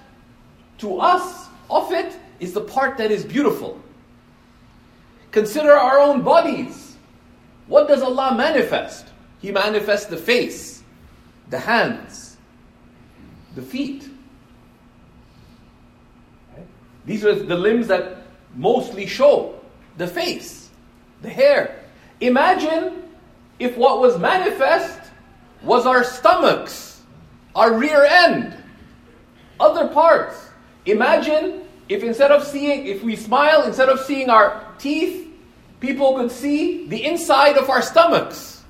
to 0.78 0.98
us 0.98 1.48
of 1.70 1.92
it 1.92 2.16
is 2.40 2.52
the 2.52 2.60
part 2.60 2.98
that 2.98 3.10
is 3.10 3.24
beautiful. 3.24 3.80
Consider 5.30 5.72
our 5.72 5.98
own 5.98 6.22
bodies. 6.22 6.96
What 7.66 7.88
does 7.88 8.02
Allah 8.02 8.34
manifest? 8.36 9.06
He 9.40 9.50
manifests 9.50 10.06
the 10.06 10.16
face, 10.16 10.82
the 11.48 11.58
hands, 11.58 12.21
the 13.54 13.62
feet. 13.62 14.08
These 17.04 17.24
are 17.24 17.34
the 17.34 17.56
limbs 17.56 17.88
that 17.88 18.18
mostly 18.54 19.06
show 19.06 19.60
the 19.96 20.06
face, 20.06 20.70
the 21.20 21.28
hair. 21.28 21.80
Imagine 22.20 23.02
if 23.58 23.76
what 23.76 24.00
was 24.00 24.18
manifest 24.18 25.00
was 25.62 25.86
our 25.86 26.04
stomachs, 26.04 27.02
our 27.54 27.74
rear 27.74 28.04
end, 28.04 28.56
other 29.58 29.88
parts. 29.88 30.50
Imagine 30.86 31.62
if 31.88 32.02
instead 32.02 32.30
of 32.30 32.44
seeing, 32.44 32.86
if 32.86 33.02
we 33.02 33.16
smile, 33.16 33.64
instead 33.64 33.88
of 33.88 34.00
seeing 34.00 34.30
our 34.30 34.66
teeth, 34.78 35.28
people 35.80 36.16
could 36.16 36.30
see 36.30 36.86
the 36.86 37.04
inside 37.04 37.56
of 37.56 37.68
our 37.68 37.82
stomachs. 37.82 38.62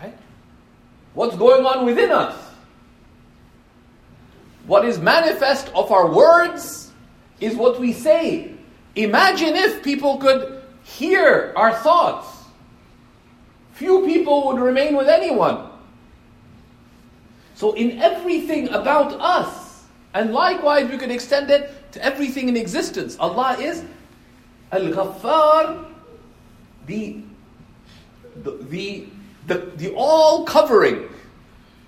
Right? 0.00 0.16
What's 1.14 1.36
going 1.36 1.66
on 1.66 1.84
within 1.84 2.10
us? 2.10 2.36
What 4.66 4.84
is 4.84 4.98
manifest 4.98 5.68
of 5.74 5.90
our 5.90 6.10
words 6.10 6.92
is 7.40 7.56
what 7.56 7.80
we 7.80 7.92
say. 7.92 8.52
Imagine 8.94 9.56
if 9.56 9.82
people 9.82 10.18
could 10.18 10.62
hear 10.84 11.52
our 11.56 11.74
thoughts. 11.74 12.28
Few 13.72 14.04
people 14.04 14.46
would 14.46 14.60
remain 14.60 14.96
with 14.96 15.08
anyone. 15.08 15.66
So, 17.54 17.72
in 17.72 18.00
everything 18.00 18.68
about 18.68 19.20
us, 19.20 19.84
and 20.14 20.32
likewise 20.32 20.90
we 20.90 20.98
could 20.98 21.10
extend 21.10 21.50
it 21.50 21.92
to 21.92 22.04
everything 22.04 22.48
in 22.48 22.56
existence, 22.56 23.16
Allah 23.18 23.56
is 23.58 23.84
Al 24.72 24.82
Ghaffar, 24.82 25.84
the, 26.86 27.22
the, 28.42 28.50
the, 28.68 29.06
the, 29.46 29.72
the 29.76 29.92
all 29.94 30.44
covering, 30.44 31.08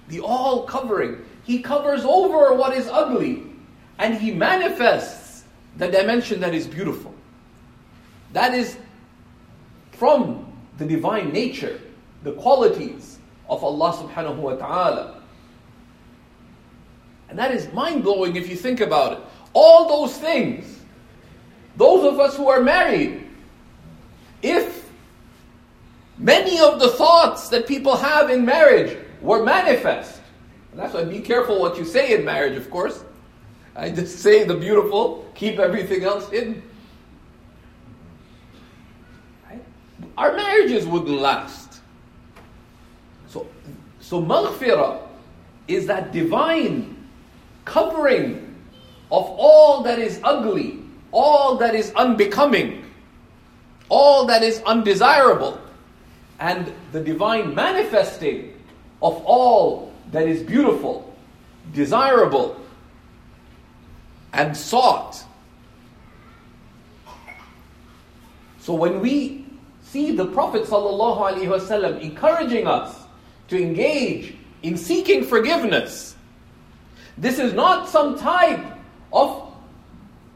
the 0.08 0.20
all 0.20 0.64
covering. 0.64 1.24
He 1.44 1.60
covers 1.60 2.04
over 2.04 2.54
what 2.54 2.76
is 2.76 2.88
ugly 2.88 3.44
and 3.98 4.14
He 4.14 4.32
manifests 4.32 5.44
the 5.76 5.88
dimension 5.88 6.40
that 6.40 6.54
is 6.54 6.66
beautiful. 6.66 7.14
That 8.32 8.54
is 8.54 8.76
from 9.92 10.52
the 10.78 10.86
divine 10.86 11.32
nature, 11.32 11.80
the 12.22 12.32
qualities 12.32 13.18
of 13.48 13.62
Allah 13.62 13.92
subhanahu 13.92 14.36
wa 14.36 14.54
ta'ala. 14.54 15.22
And 17.28 17.38
that 17.38 17.52
is 17.52 17.72
mind 17.72 18.02
blowing 18.02 18.36
if 18.36 18.48
you 18.48 18.56
think 18.56 18.80
about 18.80 19.12
it. 19.14 19.18
All 19.54 19.88
those 19.88 20.18
things, 20.18 20.80
those 21.76 22.04
of 22.04 22.20
us 22.20 22.36
who 22.36 22.48
are 22.48 22.60
married, 22.60 23.28
if 24.42 24.81
many 26.22 26.60
of 26.60 26.80
the 26.80 26.88
thoughts 26.88 27.48
that 27.48 27.66
people 27.66 27.96
have 27.96 28.30
in 28.30 28.44
marriage 28.46 28.96
were 29.20 29.44
manifest, 29.44 30.20
and 30.70 30.80
that's 30.80 30.94
why 30.94 31.04
be 31.04 31.20
careful 31.20 31.60
what 31.60 31.76
you 31.76 31.84
say 31.84 32.14
in 32.14 32.24
marriage, 32.24 32.56
of 32.56 32.70
course. 32.70 33.04
I 33.74 33.90
just 33.90 34.20
say 34.20 34.44
the 34.44 34.54
beautiful, 34.54 35.30
keep 35.34 35.58
everything 35.58 36.04
else 36.04 36.28
hidden. 36.30 36.62
Right? 39.48 39.62
Our 40.16 40.34
marriages 40.34 40.86
wouldn't 40.86 41.20
last. 41.20 41.80
So, 43.28 43.46
so 44.00 44.22
maghfirah 44.22 45.00
is 45.68 45.86
that 45.86 46.12
divine 46.12 47.08
covering 47.64 48.54
of 49.10 49.24
all 49.24 49.82
that 49.82 49.98
is 49.98 50.20
ugly, 50.22 50.80
all 51.12 51.56
that 51.56 51.74
is 51.74 51.92
unbecoming, 51.96 52.84
all 53.88 54.26
that 54.26 54.42
is 54.42 54.62
undesirable, 54.62 55.58
and 56.42 56.72
the 56.90 57.00
divine 57.00 57.54
manifesting 57.54 58.52
of 59.00 59.22
all 59.24 59.92
that 60.10 60.26
is 60.26 60.42
beautiful, 60.42 61.14
desirable, 61.72 62.60
and 64.32 64.56
sought. 64.56 65.22
So 68.58 68.74
when 68.74 68.98
we 68.98 69.46
see 69.84 70.16
the 70.16 70.26
Prophet 70.26 70.64
ﷺ 70.64 72.00
encouraging 72.00 72.66
us 72.66 72.96
to 73.46 73.62
engage 73.62 74.34
in 74.64 74.76
seeking 74.76 75.24
forgiveness, 75.24 76.16
this 77.16 77.38
is 77.38 77.52
not 77.52 77.88
some 77.88 78.18
type 78.18 78.64
of 79.12 79.48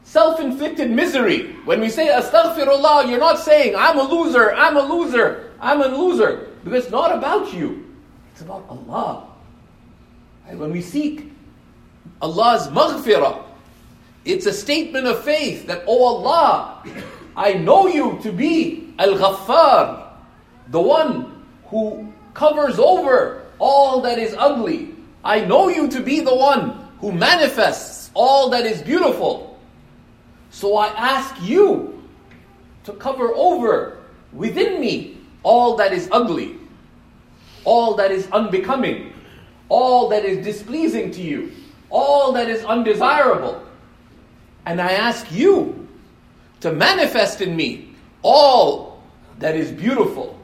self 0.05 0.39
inflicted 0.39 0.89
misery. 0.89 1.51
When 1.65 1.81
we 1.81 1.89
say 1.89 2.07
astaghfirullah, 2.07 3.09
you're 3.09 3.19
not 3.19 3.39
saying, 3.39 3.75
I'm 3.75 3.99
a 3.99 4.03
loser, 4.03 4.53
I'm 4.53 4.77
a 4.77 4.83
loser, 4.83 5.46
I'm 5.59 5.81
a 5.81 5.87
loser. 5.87 6.47
Because 6.63 6.83
it's 6.83 6.91
not 6.91 7.15
about 7.15 7.53
you, 7.53 7.85
it's 8.31 8.41
about 8.41 8.65
Allah. 8.69 9.27
And 10.47 10.59
when 10.59 10.71
we 10.71 10.81
seek 10.81 11.31
Allah's 12.21 12.67
maghfirah, 12.67 13.43
it's 14.25 14.45
a 14.45 14.53
statement 14.53 15.07
of 15.07 15.23
faith 15.23 15.67
that, 15.67 15.83
oh 15.87 16.03
Allah, 16.05 16.83
I 17.35 17.53
know 17.53 17.87
you 17.87 18.19
to 18.23 18.31
be 18.31 18.93
Al 18.99 19.13
Ghaffar, 19.13 20.09
the 20.69 20.81
one 20.81 21.45
who 21.67 22.11
covers 22.33 22.79
over 22.79 23.45
all 23.59 24.01
that 24.01 24.19
is 24.19 24.35
ugly. 24.37 24.93
I 25.23 25.41
know 25.41 25.69
you 25.69 25.87
to 25.89 26.01
be 26.01 26.19
the 26.19 26.35
one 26.35 26.89
who 26.99 27.11
manifests 27.11 28.11
all 28.13 28.49
that 28.49 28.65
is 28.65 28.81
beautiful. 28.81 29.59
So 30.49 30.77
I 30.77 30.87
ask 30.87 31.35
you 31.41 32.03
to 32.85 32.93
cover 32.93 33.33
over 33.35 34.03
within 34.33 34.81
me 34.81 35.16
all 35.43 35.75
that 35.77 35.93
is 35.93 36.09
ugly, 36.11 36.57
all 37.63 37.95
that 37.95 38.11
is 38.11 38.27
unbecoming, 38.31 39.13
all 39.69 40.09
that 40.09 40.25
is 40.25 40.43
displeasing 40.45 41.11
to 41.11 41.21
you, 41.21 41.51
all 41.89 42.31
that 42.33 42.49
is 42.49 42.63
undesirable. 42.65 43.63
And 44.65 44.81
I 44.81 44.91
ask 44.93 45.31
you 45.31 45.87
to 46.61 46.71
manifest 46.71 47.41
in 47.41 47.55
me 47.55 47.95
all 48.21 49.01
that 49.39 49.55
is 49.55 49.71
beautiful, 49.71 50.39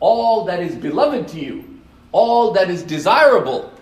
all 0.00 0.44
that 0.46 0.60
is 0.60 0.74
beloved 0.74 1.28
to 1.28 1.40
you, 1.40 1.80
all 2.12 2.52
that 2.52 2.70
is 2.70 2.82
desirable, 2.82 3.72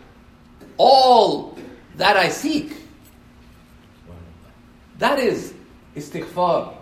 all 0.76 1.56
that 1.96 2.16
I 2.16 2.28
seek. 2.28 2.76
That 4.98 5.18
is 5.18 5.54
istighfar. 5.94 6.75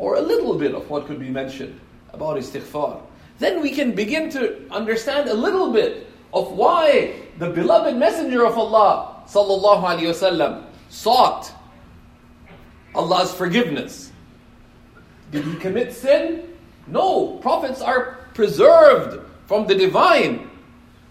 Or 0.00 0.16
a 0.16 0.20
little 0.22 0.56
bit 0.56 0.74
of 0.74 0.88
what 0.88 1.06
could 1.06 1.20
be 1.20 1.28
mentioned 1.28 1.78
about 2.14 2.38
istighfar. 2.38 3.02
Then 3.38 3.60
we 3.60 3.70
can 3.70 3.92
begin 3.94 4.30
to 4.30 4.64
understand 4.70 5.28
a 5.28 5.34
little 5.34 5.74
bit 5.74 6.06
of 6.32 6.52
why 6.52 7.20
the 7.36 7.50
beloved 7.50 7.94
messenger 7.96 8.46
of 8.46 8.56
Allah 8.56 9.20
sallallahu 9.28 10.00
wasallam 10.00 10.64
sought 10.88 11.52
Allah's 12.94 13.34
forgiveness. 13.34 14.10
Did 15.32 15.44
he 15.44 15.54
commit 15.56 15.92
sin? 15.92 16.48
No. 16.86 17.36
Prophets 17.42 17.82
are 17.82 18.24
preserved 18.32 19.20
from 19.44 19.66
the 19.66 19.74
divine, 19.74 20.48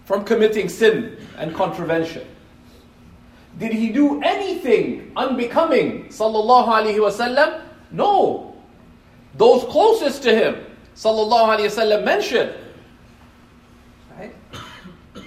from 0.05 0.25
committing 0.25 0.67
sin 0.67 1.15
and 1.37 1.53
contravention. 1.53 2.25
Did 3.59 3.71
he 3.71 3.89
do 3.89 4.19
anything 4.23 5.11
unbecoming? 5.15 6.05
Sallallahu 6.09 6.67
alaihi 6.67 6.97
wasallam? 6.97 7.61
No 7.91 8.48
Those 9.36 9.64
closest 9.64 10.22
to 10.22 10.34
him, 10.34 10.64
sallallahu 10.94 11.58
alaihi 11.58 11.66
wasallam, 11.66 12.04
mentioned, 12.04 12.54
right? 14.16 14.34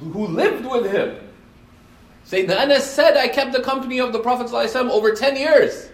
Who 0.00 0.26
lived 0.26 0.66
with 0.66 0.90
him. 0.90 1.16
Sayyidina 2.26 2.56
Anas 2.56 2.90
said, 2.90 3.16
I 3.16 3.28
kept 3.28 3.52
the 3.52 3.62
company 3.62 4.00
of 4.00 4.12
the 4.12 4.18
Prophet 4.18 4.46
ﷺ 4.46 4.90
over 4.90 5.12
10 5.12 5.36
years. 5.36 5.90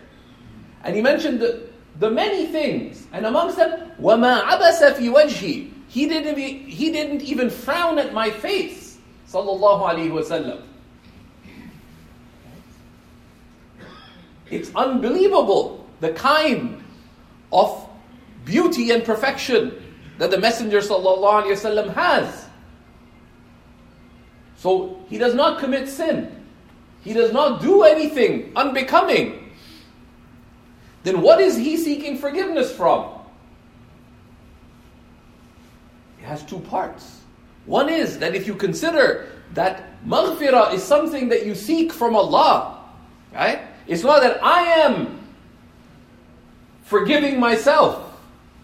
And 0.85 0.95
he 0.95 1.03
mentioned 1.03 1.41
the, 1.41 1.69
the 1.99 2.11
many 2.11 2.47
things, 2.47 3.07
and 3.13 3.27
amongst 3.27 3.57
them, 3.57 3.91
وَمَا 4.01 4.43
عَبَسَ 4.45 4.95
فِي 4.95 5.13
وَجْهِ 5.13 5.71
He 5.89 6.07
didn't, 6.07 6.39
e- 6.39 6.71
he 6.71 6.93
didn't 6.93 7.23
even 7.23 7.51
frown 7.51 7.99
at 7.99 8.15
my 8.15 8.31
face. 8.31 8.99
Sallallahu 9.29 9.83
alayhi 9.89 10.11
wasallam. 10.11 10.63
It's 14.51 14.71
unbelievable 14.75 15.87
the 16.01 16.13
kind 16.13 16.83
of 17.52 17.88
beauty 18.44 18.92
and 18.92 19.04
perfection 19.04 19.82
that 20.18 20.32
the 20.32 20.38
Messenger 20.38 20.80
wasallam 20.80 21.94
has. 21.94 22.46
So 24.58 25.04
he 25.10 25.18
does 25.18 25.36
not 25.36 25.60
commit 25.60 25.88
sin. 25.90 26.44
He 27.02 27.14
does 27.14 27.32
not 27.32 27.62
do 27.62 27.84
anything 27.84 28.52
unbecoming. 28.56 29.54
Then 31.04 31.22
what 31.22 31.40
is 31.40 31.56
he 31.56 31.78
seeking 31.78 32.18
forgiveness 32.18 32.72
from? 32.72 33.12
It 36.20 36.26
has 36.26 36.44
two 36.44 36.60
parts. 36.60 37.22
One 37.66 37.90
is 37.90 38.18
that 38.20 38.34
if 38.34 38.48
you 38.48 38.56
consider 38.56 39.30
that 39.54 40.04
maghfirah 40.06 40.74
is 40.74 40.84
something 40.84 41.30
that 41.30 41.46
you 41.46 41.54
seek 41.54 41.92
from 41.92 42.16
Allah, 42.16 42.84
right? 43.34 43.62
It's 43.88 44.04
not 44.04 44.22
that 44.22 44.44
I 44.44 44.62
am 44.82 45.25
forgiving 46.86 47.40
myself, 47.40 48.18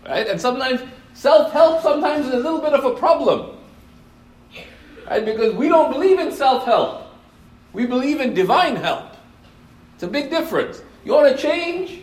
right? 0.08 0.28
And 0.28 0.40
sometimes 0.40 0.82
self-help 1.14 1.82
sometimes 1.82 2.28
is 2.28 2.34
a 2.34 2.38
little 2.38 2.62
bit 2.62 2.74
of 2.74 2.86
a 2.86 2.96
problem. 2.96 3.58
Right? 5.10 5.26
Because 5.26 5.54
we 5.56 5.68
don't 5.68 5.92
believe 5.92 6.20
in 6.20 6.32
self-help. 6.32 7.04
We 7.74 7.86
believe 7.86 8.22
in 8.22 8.34
divine 8.34 8.76
help. 8.76 9.16
It's 9.96 10.04
a 10.04 10.08
big 10.08 10.30
difference. 10.30 10.82
You 11.04 11.14
want 11.14 11.36
to 11.36 11.42
change? 11.42 12.00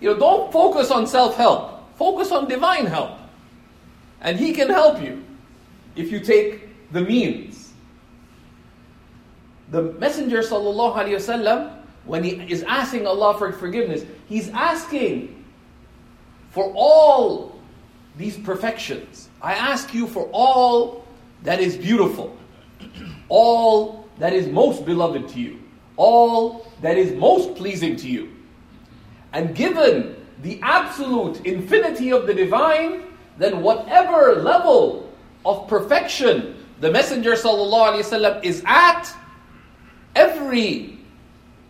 You 0.00 0.10
know, 0.10 0.18
don't 0.18 0.52
focus 0.52 0.90
on 0.90 1.06
self-help. 1.06 1.96
Focus 1.96 2.32
on 2.32 2.48
divine 2.48 2.86
help. 2.86 3.18
And 4.20 4.38
he 4.38 4.52
can 4.52 4.68
help 4.68 5.02
you 5.02 5.22
if 5.94 6.10
you 6.10 6.20
take 6.20 6.68
the 6.92 7.02
means. 7.02 7.72
The 9.70 9.82
Messenger 9.82 10.40
wasallam, 10.40 11.74
when 12.04 12.24
he 12.24 12.30
is 12.50 12.62
asking 12.62 13.06
Allah 13.06 13.36
for 13.36 13.52
forgiveness, 13.52 14.04
he's 14.28 14.48
asking 14.50 15.44
for 16.50 16.72
all 16.74 17.58
these 18.16 18.36
perfections. 18.36 19.28
I 19.40 19.54
ask 19.54 19.94
you 19.94 20.06
for 20.06 20.28
all 20.32 21.06
that 21.42 21.60
is 21.60 21.76
beautiful, 21.76 22.36
all 23.28 24.08
that 24.18 24.32
is 24.32 24.48
most 24.48 24.84
beloved 24.84 25.28
to 25.30 25.40
you, 25.40 25.60
all 25.96 26.66
that 26.82 26.96
is 26.96 27.12
most 27.12 27.54
pleasing 27.54 27.96
to 27.96 28.08
you. 28.08 28.32
And 29.32 29.54
given 29.54 30.16
the 30.42 30.58
absolute 30.62 31.44
infinity 31.46 32.10
of 32.10 32.26
the 32.26 32.34
divine, 32.34 33.04
then 33.38 33.62
whatever 33.62 34.34
level 34.34 35.10
of 35.44 35.68
perfection 35.68 36.56
the 36.80 36.90
Messenger 36.90 37.32
ﷺ 37.32 38.44
is 38.44 38.62
at, 38.66 39.12
every 40.14 40.98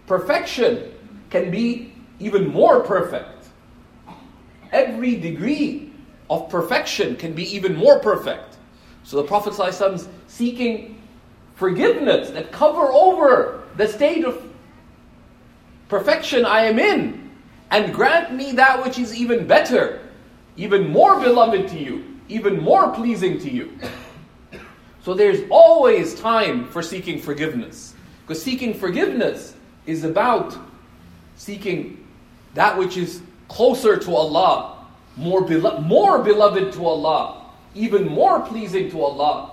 perfection 0.07 0.93
can 1.31 1.51
be 1.51 1.93
even 2.21 2.49
more 2.49 2.81
perfect. 2.81 3.49
Every 4.73 5.17
degree 5.17 5.93
of 6.29 6.49
perfection 6.49 7.17
can 7.17 7.33
be 7.33 7.55
even 7.55 7.75
more 7.75 8.01
perfect. 8.01 8.57
So 9.05 9.17
the 9.17 9.25
Prophet 9.25 9.59
is 9.59 10.09
seeking 10.27 11.01
forgiveness 11.55 12.31
that 12.31 12.53
cover 12.53 12.93
over 12.93 13.63
the 13.77 13.89
state 13.89 14.25
of 14.25 14.45
perfection 15.89 16.45
I 16.45 16.63
am 16.63 16.79
in 16.79 17.31
and 17.71 17.95
grant 17.95 18.35
me 18.35 18.53
that 18.53 18.85
which 18.85 18.99
is 18.99 19.15
even 19.17 19.47
better, 19.47 20.01
even 20.57 20.89
more 20.89 21.21
beloved 21.21 21.69
to 21.69 21.79
you, 21.79 22.21
even 22.29 22.61
more 22.61 22.93
pleasing 22.93 23.39
to 23.41 23.51
you. 23.51 23.79
So 25.03 25.15
there's 25.15 25.49
always 25.49 26.15
time 26.15 26.67
for 26.67 26.83
seeking 26.83 27.21
forgiveness. 27.21 27.95
Because 28.27 28.43
seeking 28.43 28.75
forgiveness 28.75 29.55
is 29.87 30.05
about 30.05 30.55
seeking 31.37 32.07
that 32.55 32.77
which 32.77 32.97
is 32.97 33.23
closer 33.49 33.97
to 33.97 34.15
Allah, 34.15 34.87
more, 35.17 35.45
belo- 35.45 35.85
more 35.85 36.23
beloved 36.23 36.73
to 36.75 36.87
Allah, 36.87 37.47
even 37.75 38.09
more 38.09 38.41
pleasing 38.41 38.91
to 38.91 39.03
Allah. 39.03 39.53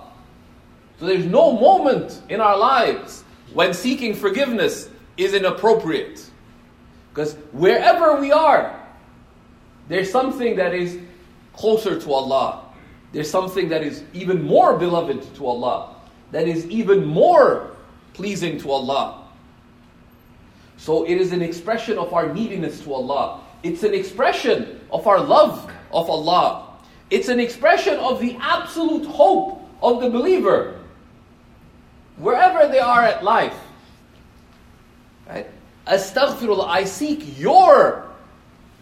So 0.98 1.06
there's 1.06 1.26
no 1.26 1.52
moment 1.52 2.22
in 2.28 2.40
our 2.40 2.56
lives 2.56 3.24
when 3.52 3.74
seeking 3.74 4.14
forgiveness 4.14 4.88
is 5.16 5.34
inappropriate. 5.34 6.30
Because 7.12 7.34
wherever 7.52 8.20
we 8.20 8.32
are, 8.32 8.78
there's 9.88 10.10
something 10.10 10.56
that 10.56 10.74
is 10.74 10.98
closer 11.52 11.98
to 11.98 12.12
Allah. 12.12 12.62
There's 13.12 13.30
something 13.30 13.68
that 13.68 13.82
is 13.82 14.02
even 14.12 14.42
more 14.42 14.76
beloved 14.76 15.34
to 15.36 15.46
Allah. 15.46 15.94
That 16.32 16.48
is 16.48 16.66
even 16.66 17.04
more 17.04 17.70
pleasing 18.12 18.58
to 18.60 18.70
Allah. 18.70 19.25
So 20.86 21.02
it 21.02 21.16
is 21.20 21.32
an 21.32 21.42
expression 21.42 21.98
of 21.98 22.14
our 22.14 22.32
neediness 22.32 22.78
to 22.82 22.94
Allah. 22.94 23.40
It's 23.64 23.82
an 23.82 23.92
expression 23.92 24.80
of 24.92 25.08
our 25.08 25.18
love 25.18 25.68
of 25.90 26.08
Allah. 26.08 26.76
It's 27.10 27.26
an 27.26 27.40
expression 27.40 27.98
of 27.98 28.20
the 28.20 28.36
absolute 28.40 29.04
hope 29.04 29.68
of 29.82 30.00
the 30.00 30.08
believer. 30.08 30.78
Wherever 32.18 32.68
they 32.68 32.78
are 32.78 33.02
at 33.02 33.24
life. 33.24 33.58
Right? 35.28 35.50
Astaghfirullah, 35.88 36.68
I 36.68 36.84
seek 36.84 37.36
your 37.36 38.06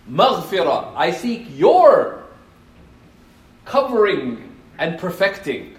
maghfirah. 0.07 0.93
I 0.95 1.11
seek 1.11 1.47
your 1.57 2.23
covering 3.65 4.55
and 4.77 4.99
perfecting. 4.99 5.75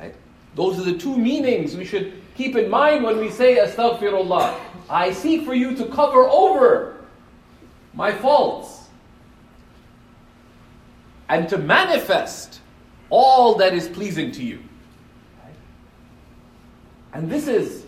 Right? 0.00 0.16
Those 0.56 0.80
are 0.80 0.82
the 0.90 0.98
two 0.98 1.16
meanings 1.16 1.76
we 1.76 1.84
should 1.84 2.14
keep 2.34 2.56
in 2.56 2.68
mind 2.68 3.04
when 3.04 3.20
we 3.20 3.30
say 3.30 3.58
astaghfirullah. 3.58 4.58
I 4.88 5.12
seek 5.12 5.44
for 5.44 5.54
you 5.54 5.74
to 5.76 5.86
cover 5.86 6.22
over 6.28 7.04
my 7.94 8.12
faults 8.12 8.88
and 11.28 11.48
to 11.48 11.58
manifest 11.58 12.60
all 13.10 13.54
that 13.56 13.74
is 13.74 13.88
pleasing 13.88 14.30
to 14.32 14.44
you. 14.44 14.60
And 17.12 17.30
this 17.30 17.48
is 17.48 17.86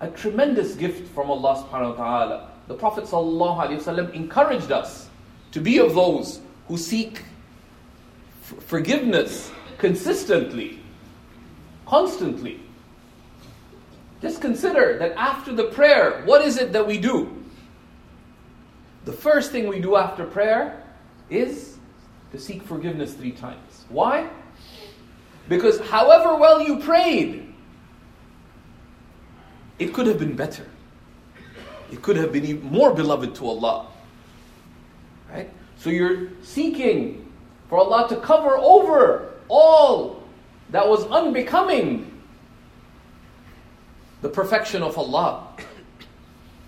a 0.00 0.08
tremendous 0.08 0.74
gift 0.74 1.08
from 1.14 1.30
Allah 1.30 1.62
subhanahu 1.62 1.96
wa 1.98 2.04
ta'ala. 2.04 2.50
The 2.68 2.74
Prophet 2.74 3.06
encouraged 4.14 4.72
us 4.72 5.08
to 5.52 5.60
be 5.60 5.78
of 5.78 5.94
those 5.94 6.40
who 6.68 6.78
seek 6.78 7.22
forgiveness 8.40 9.52
consistently, 9.78 10.80
constantly. 11.86 12.60
Just 14.22 14.40
consider 14.40 14.96
that 14.98 15.12
after 15.16 15.52
the 15.52 15.64
prayer, 15.64 16.22
what 16.24 16.42
is 16.42 16.56
it 16.56 16.72
that 16.72 16.86
we 16.86 16.96
do? 16.96 17.36
The 19.04 19.12
first 19.12 19.50
thing 19.50 19.66
we 19.66 19.80
do 19.80 19.96
after 19.96 20.24
prayer 20.24 20.80
is 21.28 21.76
to 22.30 22.38
seek 22.38 22.62
forgiveness 22.62 23.14
three 23.14 23.32
times. 23.32 23.84
Why? 23.88 24.30
Because 25.48 25.80
however 25.80 26.36
well 26.36 26.62
you 26.62 26.78
prayed, 26.78 27.52
it 29.80 29.92
could 29.92 30.06
have 30.06 30.20
been 30.20 30.36
better. 30.36 30.66
It 31.90 32.00
could 32.00 32.16
have 32.16 32.32
been 32.32 32.44
even 32.44 32.62
more 32.62 32.94
beloved 32.94 33.34
to 33.34 33.46
Allah. 33.48 33.88
Right? 35.32 35.50
So 35.76 35.90
you're 35.90 36.28
seeking 36.42 37.32
for 37.68 37.78
Allah 37.78 38.08
to 38.08 38.16
cover 38.20 38.56
over 38.56 39.34
all 39.48 40.22
that 40.70 40.88
was 40.88 41.04
unbecoming 41.06 42.11
the 44.22 44.28
perfection 44.28 44.82
of 44.82 44.96
Allah, 44.96 45.46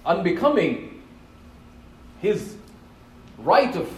unbecoming 0.05 1.03
His 2.21 2.57
right 3.39 3.75
of 3.75 3.89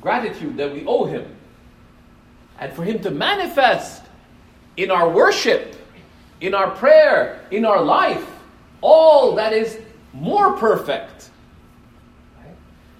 gratitude 0.00 0.56
that 0.56 0.72
we 0.72 0.86
owe 0.86 1.04
Him, 1.04 1.26
and 2.58 2.72
for 2.72 2.84
Him 2.84 3.00
to 3.00 3.10
manifest 3.10 4.04
in 4.76 4.90
our 4.90 5.08
worship, 5.08 5.76
in 6.40 6.54
our 6.54 6.70
prayer, 6.70 7.40
in 7.50 7.64
our 7.64 7.82
life, 7.82 8.26
all 8.80 9.34
that 9.34 9.52
is 9.52 9.78
more 10.12 10.52
perfect. 10.56 11.30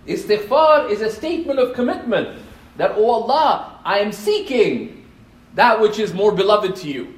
Istighfar 0.07 0.91
is 0.91 1.01
a 1.01 1.11
statement 1.11 1.59
of 1.59 1.75
commitment 1.75 2.41
that, 2.77 2.93
O 2.93 2.97
oh 2.97 3.11
Allah, 3.23 3.79
I 3.85 4.01
am 4.01 4.13
seeking 4.13 5.07
that 5.55 5.81
which 5.81 5.99
is 5.99 6.13
more 6.13 6.33
beloved 6.33 6.75
to 6.77 6.91
you. 6.91 7.15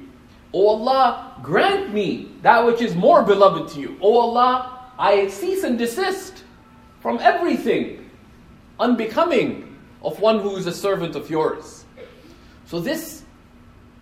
O 0.53 0.63
oh 0.63 0.67
Allah, 0.69 1.26
grant 1.43 1.93
me 1.93 2.31
that 2.41 2.65
which 2.65 2.81
is 2.81 2.95
more 2.95 3.23
beloved 3.23 3.71
to 3.73 3.79
you. 3.79 3.97
O 4.01 4.19
Allah, 4.19 4.91
I 4.97 5.27
cease 5.27 5.63
and 5.63 5.77
desist 5.77 6.43
from 7.01 7.19
everything 7.19 8.09
unbecoming 8.79 9.75
of 10.03 10.19
one 10.19 10.39
who 10.39 10.55
is 10.55 10.67
a 10.67 10.71
servant 10.71 11.15
of 11.15 11.29
yours. 11.29 11.85
So 12.65 12.79
this 12.79 13.23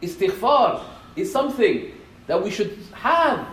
istighfar 0.02 0.82
is 1.15 1.32
something 1.32 1.91
that 2.28 2.41
we 2.41 2.50
should 2.52 2.78
have 2.93 3.48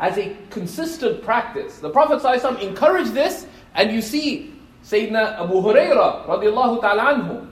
as 0.00 0.16
a 0.18 0.36
consistent 0.50 1.22
practice. 1.22 1.78
The 1.78 1.90
Prophet 1.90 2.20
ﷺ 2.22 2.60
encouraged 2.60 3.12
this 3.12 3.46
And 3.74 3.90
you 3.92 4.02
see, 4.02 4.52
Sayyidina 4.84 5.40
Abu 5.40 5.54
Huraira 5.54 6.26
radiallahu 6.26 6.80
ta'ala 6.80 7.14
anhu, 7.14 7.46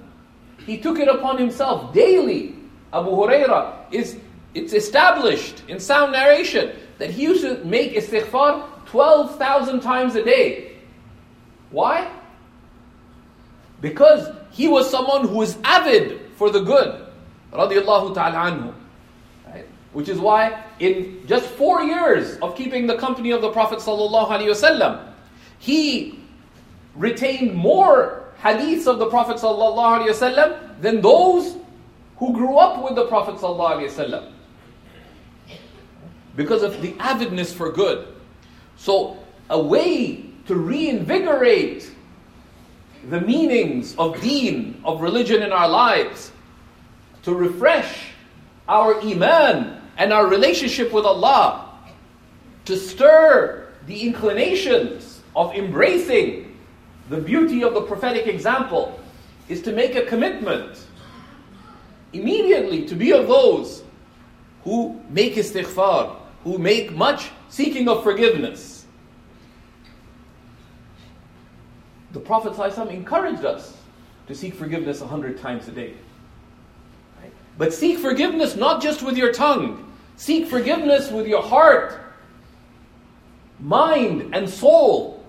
he 0.67 0.79
took 0.79 0.99
it 0.99 1.09
upon 1.09 1.39
himself 1.39 1.95
daily. 1.95 2.57
Abu 2.93 3.11
Huraira 3.11 3.73
is 3.91 4.19
it's 4.55 4.73
established 4.73 5.63
in 5.69 5.79
sound 5.79 6.13
narration 6.13 6.73
that 6.99 7.11
he 7.11 7.23
used 7.23 7.43
to 7.43 7.65
make 7.65 7.95
istighfar 7.95 8.65
12,000 8.87 9.81
times 9.81 10.17
a 10.17 10.25
day. 10.25 10.77
Why? 11.71 12.11
Because 13.81 14.29
he 14.51 14.69
was 14.69 14.91
someone 14.91 15.29
who 15.29 15.37
was 15.37 15.57
avid 15.63 16.21
for 16.35 16.51
the 16.51 16.61
good. 16.61 17.07
Radiallahu 17.53 18.15
ta'ala 18.15 18.51
anhu. 18.51 18.75
Right? 19.47 19.67
Which 19.93 20.09
is 20.09 20.19
why 20.19 20.65
in 20.81 21.23
just 21.27 21.47
four 21.47 21.83
years 21.83 22.37
of 22.39 22.57
keeping 22.57 22.87
the 22.87 22.97
company 22.97 23.31
of 23.31 23.43
the 23.43 23.51
Prophet 23.51 23.79
sallallahu 23.79 24.29
alaihi 24.29 24.51
wasallam, 24.51 25.13
he 25.59 26.19
retained 26.97 27.55
more 27.55 28.25
hadiths 28.41 28.87
of 28.87 28.99
the 28.99 29.07
Prophet 29.07 29.37
sallallahu 29.37 30.01
alaihi 30.01 30.11
wasallam 30.11 30.81
than 30.81 31.01
those 31.01 31.57
who 32.19 32.33
grew 32.35 32.57
up 32.57 32.83
with 32.83 32.97
the 32.97 33.07
Prophet 33.07 33.37
sallallahu 33.37 33.79
alaihi 33.79 33.91
wasallam 33.91 34.33
because 36.41 36.63
of 36.63 36.81
the 36.81 36.95
avidness 36.99 37.53
for 37.53 37.71
good. 37.71 38.09
So, 38.79 39.19
a 39.51 39.61
way 39.61 40.25
to 40.47 40.55
reinvigorate 40.55 41.91
the 43.11 43.21
meanings 43.21 43.95
of 43.99 44.19
deen, 44.23 44.81
of 44.83 45.03
religion 45.03 45.43
in 45.43 45.53
our 45.53 45.69
lives, 45.69 46.33
to 47.25 47.35
refresh 47.35 48.13
our 48.67 48.99
iman 49.03 49.83
and 49.99 50.15
our 50.15 50.29
relationship 50.29 50.95
with 50.95 51.05
Allah, 51.05 51.79
to 52.65 52.75
stir 52.75 53.69
the 53.87 54.01
inclinations 54.01 55.21
of 55.37 55.55
embracing 55.55 56.59
the 57.11 57.19
beauty 57.19 57.63
of 57.63 57.75
the 57.75 57.83
prophetic 57.83 58.27
example, 58.27 58.99
is 59.51 59.61
to 59.61 59.73
make 59.73 59.95
a 59.95 60.07
commitment 60.07 60.87
immediately 62.15 62.87
to 62.87 62.95
be 62.95 63.13
of 63.13 63.29
those 63.29 63.83
who 64.65 64.99
make 65.11 65.35
istighfar, 65.35 66.17
who 66.45 66.59
make 66.59 66.93
much 66.93 67.31
seeking 67.49 67.89
of 67.89 68.03
forgiveness. 68.03 68.87
The 72.13 72.21
Prophet 72.21 72.55
ﷺ 72.55 72.91
encouraged 72.91 73.45
us 73.45 73.77
to 74.27 74.35
seek 74.35 74.55
forgiveness 74.55 75.01
a 75.01 75.07
hundred 75.07 75.39
times 75.39 75.69
a 75.69 75.73
day. 75.73 75.95
But 77.59 77.75
seek 77.75 77.99
forgiveness 77.99 78.57
not 78.57 78.83
just 78.83 79.03
with 79.03 79.17
your 79.17 79.33
tongue, 79.33 79.93
seek 80.17 80.47
forgiveness 80.47 81.11
with 81.11 81.27
your 81.27 81.43
heart, 81.43 82.01
mind, 83.59 84.35
and 84.35 84.49
soul. 84.49 85.23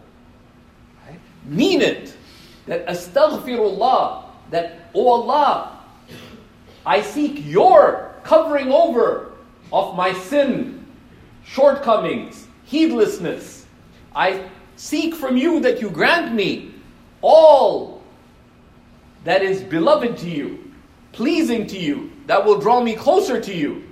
Mean 1.43 1.81
it. 1.81 2.15
That 2.67 2.87
astaghfirullah, 2.87 4.25
that, 4.51 4.91
oh 4.93 5.09
Allah, 5.09 5.79
I 6.85 7.01
seek 7.01 7.45
your 7.45 8.15
covering 8.23 8.71
over 8.71 9.33
of 9.73 9.95
my 9.95 10.13
sin, 10.13 10.80
shortcomings, 11.51 12.47
heedlessness. 12.63 13.65
I 14.15 14.49
seek 14.77 15.13
from 15.13 15.35
you 15.35 15.59
that 15.59 15.81
you 15.81 15.89
grant 15.89 16.33
me 16.33 16.73
all 17.21 18.01
that 19.25 19.43
is 19.43 19.61
beloved 19.61 20.17
to 20.19 20.29
you, 20.29 20.71
pleasing 21.11 21.67
to 21.67 21.77
you, 21.77 22.11
that 22.27 22.43
will 22.43 22.57
draw 22.57 22.81
me 22.81 22.95
closer 22.95 23.39
to 23.41 23.53
you. 23.53 23.83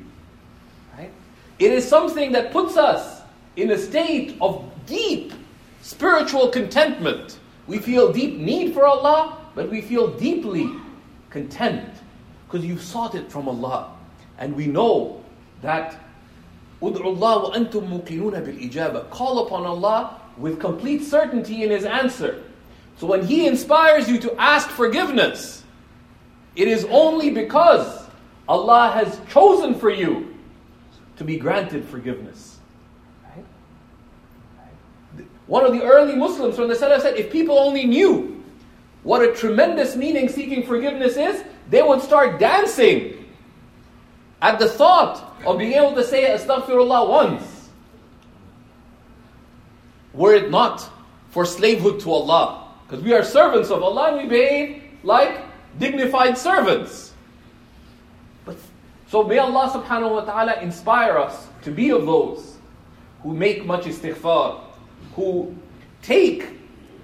Right? 0.97 1.11
It 1.59 1.71
is 1.71 1.85
something 1.87 2.31
that 2.31 2.51
puts 2.51 2.77
us 2.77 3.21
in 3.57 3.71
a 3.71 3.77
state 3.77 4.37
of 4.39 4.65
deep 4.85 5.33
spiritual 5.81 6.47
contentment. 6.47 7.39
We 7.67 7.77
feel 7.79 8.13
deep 8.13 8.37
need 8.37 8.73
for 8.73 8.85
Allah, 8.85 9.37
but 9.53 9.69
we 9.69 9.81
feel 9.81 10.07
deeply 10.17 10.67
content 11.29 11.93
because 12.47 12.65
you've 12.65 12.81
sought 12.81 13.15
it 13.15 13.29
from 13.29 13.49
Allah. 13.49 13.91
And 14.37 14.55
we 14.55 14.65
know 14.65 15.21
that 15.61 16.08
Call 16.81 16.95
upon 19.45 19.65
Allah 19.65 20.21
with 20.37 20.59
complete 20.59 21.03
certainty 21.03 21.63
in 21.63 21.69
His 21.69 21.85
answer. 21.85 22.43
So 22.97 23.07
when 23.07 23.25
He 23.25 23.47
inspires 23.47 24.09
you 24.09 24.19
to 24.19 24.35
ask 24.39 24.69
forgiveness, 24.69 25.63
it 26.55 26.67
is 26.67 26.85
only 26.89 27.29
because 27.29 28.07
Allah 28.47 28.91
has 28.93 29.19
chosen 29.29 29.75
for 29.75 29.89
you 29.89 30.35
to 31.17 31.23
be 31.23 31.37
granted 31.37 31.85
forgiveness. 31.85 32.57
One 35.47 35.65
of 35.65 35.73
the 35.73 35.83
early 35.83 36.15
Muslims 36.15 36.55
from 36.55 36.67
the 36.67 36.75
Salaf 36.75 37.01
said, 37.01 37.15
if 37.15 37.31
people 37.31 37.57
only 37.57 37.85
knew 37.85 38.43
what 39.03 39.21
a 39.21 39.33
tremendous 39.33 39.95
meaning 39.95 40.29
seeking 40.29 40.65
forgiveness 40.65 41.17
is, 41.17 41.43
they 41.69 41.81
would 41.81 42.01
start 42.01 42.39
dancing 42.39 43.18
at 44.41 44.59
the 44.59 44.67
thought 44.67 45.35
of 45.45 45.57
being 45.57 45.73
able 45.73 45.95
to 45.95 46.03
say 46.03 46.25
Astaghfirullah 46.25 47.09
once. 47.09 47.69
Were 50.13 50.33
it 50.33 50.49
not 50.49 50.89
for 51.29 51.45
slavehood 51.45 51.99
to 52.01 52.11
Allah. 52.11 52.67
Because 52.87 53.03
we 53.03 53.13
are 53.13 53.23
servants 53.23 53.69
of 53.69 53.83
Allah 53.83 54.09
and 54.09 54.17
we 54.17 54.27
behave 54.27 54.83
like 55.03 55.41
dignified 55.77 56.37
servants. 56.37 57.13
But 58.45 58.57
so 59.07 59.23
may 59.23 59.37
Allah 59.37 59.69
subhanahu 59.69 60.11
wa 60.11 60.21
ta'ala 60.21 60.59
inspire 60.61 61.17
us 61.17 61.47
to 61.63 61.71
be 61.71 61.91
of 61.91 62.05
those 62.05 62.57
who 63.21 63.33
make 63.33 63.65
much 63.65 63.83
istighfar, 63.83 64.61
who 65.15 65.55
take 66.01 66.47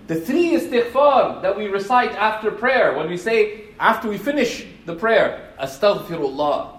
the 0.07 0.15
three 0.15 0.53
istighfar 0.53 1.41
that 1.41 1.55
we 1.55 1.67
recite 1.67 2.11
after 2.11 2.51
prayer, 2.51 2.95
when 2.97 3.09
we 3.09 3.17
say, 3.17 3.65
after 3.79 4.07
we 4.07 4.17
finish 4.17 4.65
the 4.85 4.95
prayer, 4.95 5.53
astaghfirullah, 5.61 6.74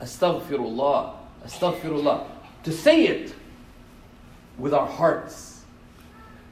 astaghfirullah, 0.00 1.14
astaghfirullah. 1.44 2.26
To 2.64 2.72
say 2.72 3.06
it 3.06 3.34
with 4.58 4.74
our 4.74 4.86
hearts, 4.86 5.64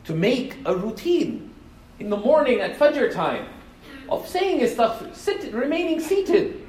to 0.04 0.14
make 0.14 0.57
a 0.64 0.76
routine 0.76 1.50
in 1.98 2.11
the 2.11 2.16
morning 2.16 2.61
at 2.61 2.78
Fajr 2.78 3.12
time 3.12 3.46
of 4.09 4.28
saying 4.28 4.61
astaghfir, 4.61 5.14
sit, 5.14 5.52
remaining 5.52 6.00
seated 6.00 6.66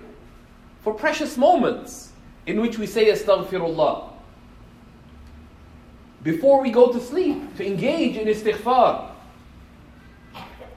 for 0.81 0.93
precious 0.93 1.38
moments 1.38 2.13
in 2.45 2.61
which 2.61 2.77
we 2.77 2.88
say 2.88 3.11
astaghfirullah. 3.11 4.11
Before 6.23 6.61
we 6.61 6.71
go 6.71 6.91
to 6.91 6.99
sleep, 6.99 7.55
to 7.57 7.65
engage 7.65 8.17
in 8.17 8.27
istighfar. 8.27 9.11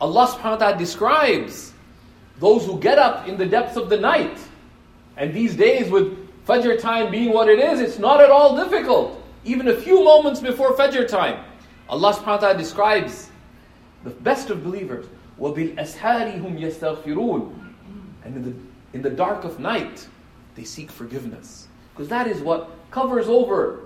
Allah 0.01 0.27
subhanahu 0.29 0.43
wa 0.43 0.57
ta'ala 0.57 0.79
describes 0.79 1.73
those 2.39 2.67
who 2.67 2.79
get 2.79 2.99
up 2.99 3.27
in 3.27 3.37
the 3.37 3.47
depths 3.47 3.77
of 3.77 3.89
the 3.89 3.97
night. 3.97 4.39
And 5.18 5.34
these 5.34 5.56
days, 5.56 5.92
with 5.92 6.18
Fajr 6.46 6.80
time 6.80 7.12
being 7.12 7.34
what 7.34 7.48
it 7.50 7.60
is, 7.60 7.80
it's 7.80 8.00
not 8.00 8.22
at 8.22 8.30
all 8.30 8.56
difficult. 8.56 9.22
Even 9.46 9.68
a 9.68 9.76
few 9.76 10.04
moments 10.04 10.40
before 10.40 10.76
Fajr 10.76 11.08
time, 11.08 11.44
Allah 11.90 12.14
subhanahu 12.14 12.26
wa 12.26 12.38
ta'ala 12.38 12.58
describes 12.58 13.30
the 14.04 14.10
best 14.10 14.50
of 14.50 14.64
believers. 14.64 15.06
وَبِالْأَسْحَارِ 15.40 16.42
هُمْ 16.42 16.60
يَسْتَغْفِرُونَ 16.60 17.54
And 18.24 18.36
in 18.36 18.44
the, 18.44 18.54
in 18.94 19.02
the 19.02 19.10
dark 19.10 19.44
of 19.44 19.60
night, 19.60 20.08
they 20.56 20.64
seek 20.64 20.92
forgiveness. 20.92 21.68
Because 21.94 22.10
that 22.10 22.28
is 22.28 22.42
what 22.42 22.72
covers 22.92 23.28
over 23.28 23.82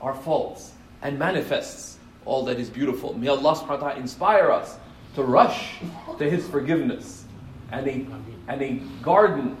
our 0.00 0.14
faults 0.14 0.72
and 1.02 1.18
manifests 1.18 1.98
all 2.24 2.44
that 2.44 2.58
is 2.58 2.68
beautiful. 2.68 3.14
May 3.14 3.28
Allah 3.28 3.54
subhanahu 3.54 3.68
wa 3.68 3.76
ta'ala 3.76 3.96
inspire 3.96 4.50
us 4.50 4.76
to 5.14 5.22
rush 5.22 5.76
to 6.18 6.28
His 6.28 6.46
forgiveness 6.48 7.24
and 7.72 7.86
a, 7.86 8.06
and 8.48 8.62
a 8.62 8.74
garden 9.02 9.56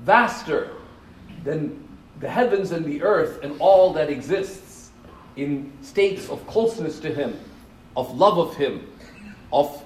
vaster 0.00 0.70
than 1.44 1.86
the 2.20 2.28
heavens 2.28 2.72
and 2.72 2.84
the 2.84 3.02
earth 3.02 3.42
and 3.42 3.54
all 3.60 3.92
that 3.92 4.10
exists 4.10 4.90
in 5.36 5.72
states 5.82 6.28
of 6.28 6.46
closeness 6.46 7.00
to 7.00 7.12
Him, 7.12 7.36
of 7.96 8.16
love 8.16 8.38
of 8.38 8.56
Him, 8.56 8.86
of 9.52 9.82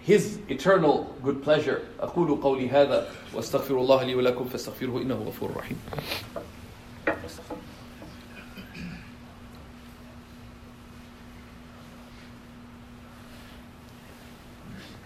His 0.00 0.38
eternal 0.48 1.14
good 1.22 1.42
pleasure. 1.42 1.82
أقول 2.00 2.42
قولي 2.42 2.68
هذا 2.68 3.08
وأستغفر 3.34 3.78
الله 3.78 4.02
لي 4.04 4.14
ولكم 4.14 4.48
فاستغفروه 4.48 5.02
إنه 5.02 5.14
غفور 5.14 5.50
رحيم. 5.56 5.78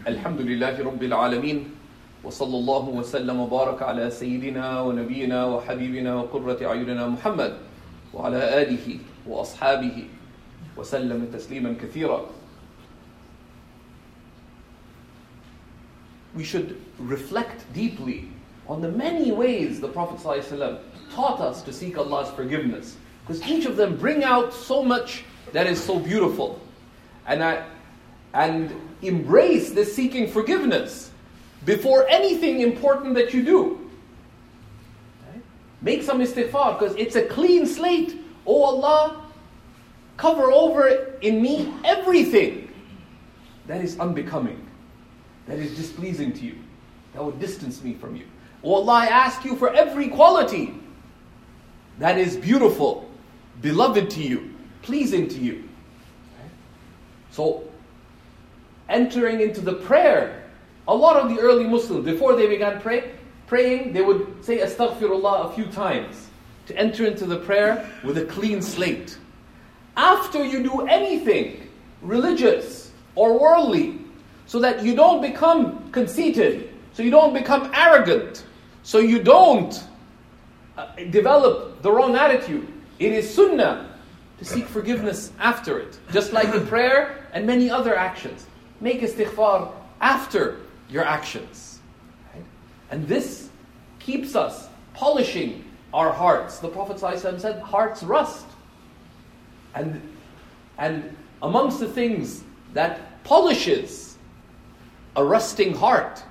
الحمد 0.06 0.40
لله 0.40 0.84
رب 0.84 1.02
العالمين 1.02 1.70
وصلى 2.24 2.56
الله 2.56 2.88
وسلم 2.88 3.40
وبارك 3.40 3.82
على 3.82 4.10
سيدنا 4.10 4.80
ونبينا 4.80 5.46
وحبيبنا 5.46 6.14
وقرة 6.14 6.66
أعيننا 6.66 7.08
محمد 7.08 7.56
وعلى 8.14 8.62
آله 8.62 8.98
وأصحابه 9.26 10.04
وسلم 10.76 11.26
تسليما 11.32 11.74
كثيرا 11.82 12.26
We 16.34 16.44
should 16.44 16.76
reflect 16.98 17.64
deeply 17.72 18.28
on 18.68 18.82
the 18.82 18.90
many 18.90 19.32
ways 19.32 19.80
the 19.80 19.88
Prophet 19.88 20.18
ﷺ 20.18 20.78
taught 21.14 21.40
us 21.40 21.62
to 21.62 21.72
seek 21.72 21.96
Allah's 21.96 22.28
forgiveness. 22.30 22.96
Because 23.26 23.42
each 23.48 23.64
of 23.64 23.76
them 23.76 23.96
bring 23.96 24.22
out 24.22 24.52
so 24.52 24.82
much 24.84 25.24
that 25.52 25.66
is 25.66 25.82
so 25.82 25.98
beautiful. 25.98 26.60
And 27.26 27.42
I, 27.42 27.64
and 28.34 28.70
embrace 29.00 29.70
this 29.70 29.96
seeking 29.96 30.28
forgiveness 30.28 31.09
before 31.65 32.07
anything 32.09 32.61
important 32.61 33.15
that 33.15 33.33
you 33.33 33.43
do. 33.43 33.89
Make 35.81 36.03
some 36.03 36.19
istighfar 36.19 36.77
because 36.77 36.95
it's 36.95 37.15
a 37.15 37.23
clean 37.23 37.65
slate. 37.65 38.17
Oh 38.45 38.63
Allah, 38.63 39.23
cover 40.17 40.51
over 40.51 40.87
in 41.21 41.41
me 41.41 41.73
everything 41.83 42.71
that 43.67 43.81
is 43.81 43.99
unbecoming, 43.99 44.65
that 45.47 45.57
is 45.57 45.75
displeasing 45.75 46.33
to 46.33 46.45
you, 46.45 46.55
that 47.13 47.23
would 47.23 47.39
distance 47.39 47.83
me 47.83 47.93
from 47.93 48.15
you. 48.15 48.25
Oh 48.63 48.75
Allah, 48.75 48.93
I 48.93 49.05
ask 49.07 49.43
you 49.43 49.55
for 49.55 49.73
every 49.73 50.07
quality 50.07 50.75
that 51.97 52.17
is 52.17 52.37
beautiful, 52.37 53.09
beloved 53.61 54.09
to 54.11 54.21
you, 54.21 54.53
pleasing 54.81 55.27
to 55.29 55.37
you. 55.37 55.67
So, 57.31 57.63
entering 58.89 59.39
into 59.39 59.61
the 59.61 59.73
prayer, 59.73 60.40
a 60.87 60.95
lot 60.95 61.15
of 61.15 61.29
the 61.29 61.39
early 61.39 61.65
Muslims, 61.65 62.05
before 62.05 62.35
they 62.35 62.47
began 62.47 62.81
pray, 62.81 63.11
praying, 63.47 63.93
they 63.93 64.01
would 64.01 64.43
say 64.43 64.59
astaghfirullah 64.59 65.51
a 65.51 65.53
few 65.53 65.65
times 65.67 66.27
to 66.67 66.77
enter 66.77 67.05
into 67.05 67.25
the 67.25 67.37
prayer 67.37 67.89
with 68.03 68.17
a 68.17 68.25
clean 68.25 68.61
slate. 68.61 69.17
After 69.97 70.43
you 70.43 70.63
do 70.63 70.87
anything 70.87 71.69
religious 72.01 72.91
or 73.15 73.39
worldly, 73.39 73.99
so 74.45 74.59
that 74.59 74.83
you 74.83 74.95
don't 74.95 75.21
become 75.21 75.89
conceited, 75.91 76.69
so 76.93 77.03
you 77.03 77.11
don't 77.11 77.33
become 77.33 77.71
arrogant, 77.73 78.45
so 78.83 78.99
you 78.99 79.21
don't 79.21 79.83
uh, 80.77 80.87
develop 81.09 81.81
the 81.81 81.91
wrong 81.91 82.15
attitude. 82.15 82.67
It 82.99 83.11
is 83.13 83.33
sunnah 83.33 83.89
to 84.39 84.45
seek 84.45 84.65
forgiveness 84.65 85.31
after 85.39 85.79
it, 85.79 85.99
just 86.11 86.33
like 86.33 86.51
the 86.51 86.61
prayer 86.61 87.27
and 87.33 87.45
many 87.45 87.69
other 87.69 87.95
actions. 87.95 88.47
Make 88.79 89.01
istighfar 89.01 89.71
after 90.01 90.57
your 90.91 91.05
actions. 91.05 91.79
Right? 92.33 92.43
And 92.91 93.07
this 93.07 93.49
keeps 93.99 94.35
us 94.35 94.67
polishing 94.93 95.63
our 95.93 96.11
hearts. 96.11 96.59
The 96.59 96.67
Prophet 96.67 96.97
ﷺ 96.97 97.39
said, 97.39 97.61
hearts 97.61 98.03
rust. 98.03 98.45
And, 99.73 100.01
and 100.77 101.15
amongst 101.41 101.79
the 101.79 101.87
things 101.87 102.43
that 102.73 103.23
polishes 103.23 104.17
a 105.15 105.23
rusting 105.23 105.73
heart 105.75 106.23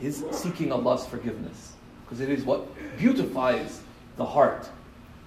is 0.00 0.24
seeking 0.30 0.72
Allah's 0.72 1.06
forgiveness. 1.06 1.72
Because 2.04 2.20
it 2.20 2.30
is 2.30 2.44
what 2.44 2.66
beautifies 2.98 3.80
the 4.16 4.24
heart 4.24 4.68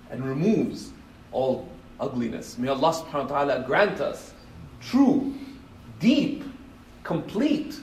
and 0.10 0.23
removes 0.23 0.91
all 1.32 1.67
ugliness. 1.99 2.58
May 2.58 2.69
Allah 2.69 2.93
subhanahu 2.93 3.29
wa 3.29 3.43
ta'ala 3.45 3.63
grant 3.67 3.99
us 3.99 4.34
true, 4.79 5.36
deep, 5.99 6.43
complete, 7.09 7.76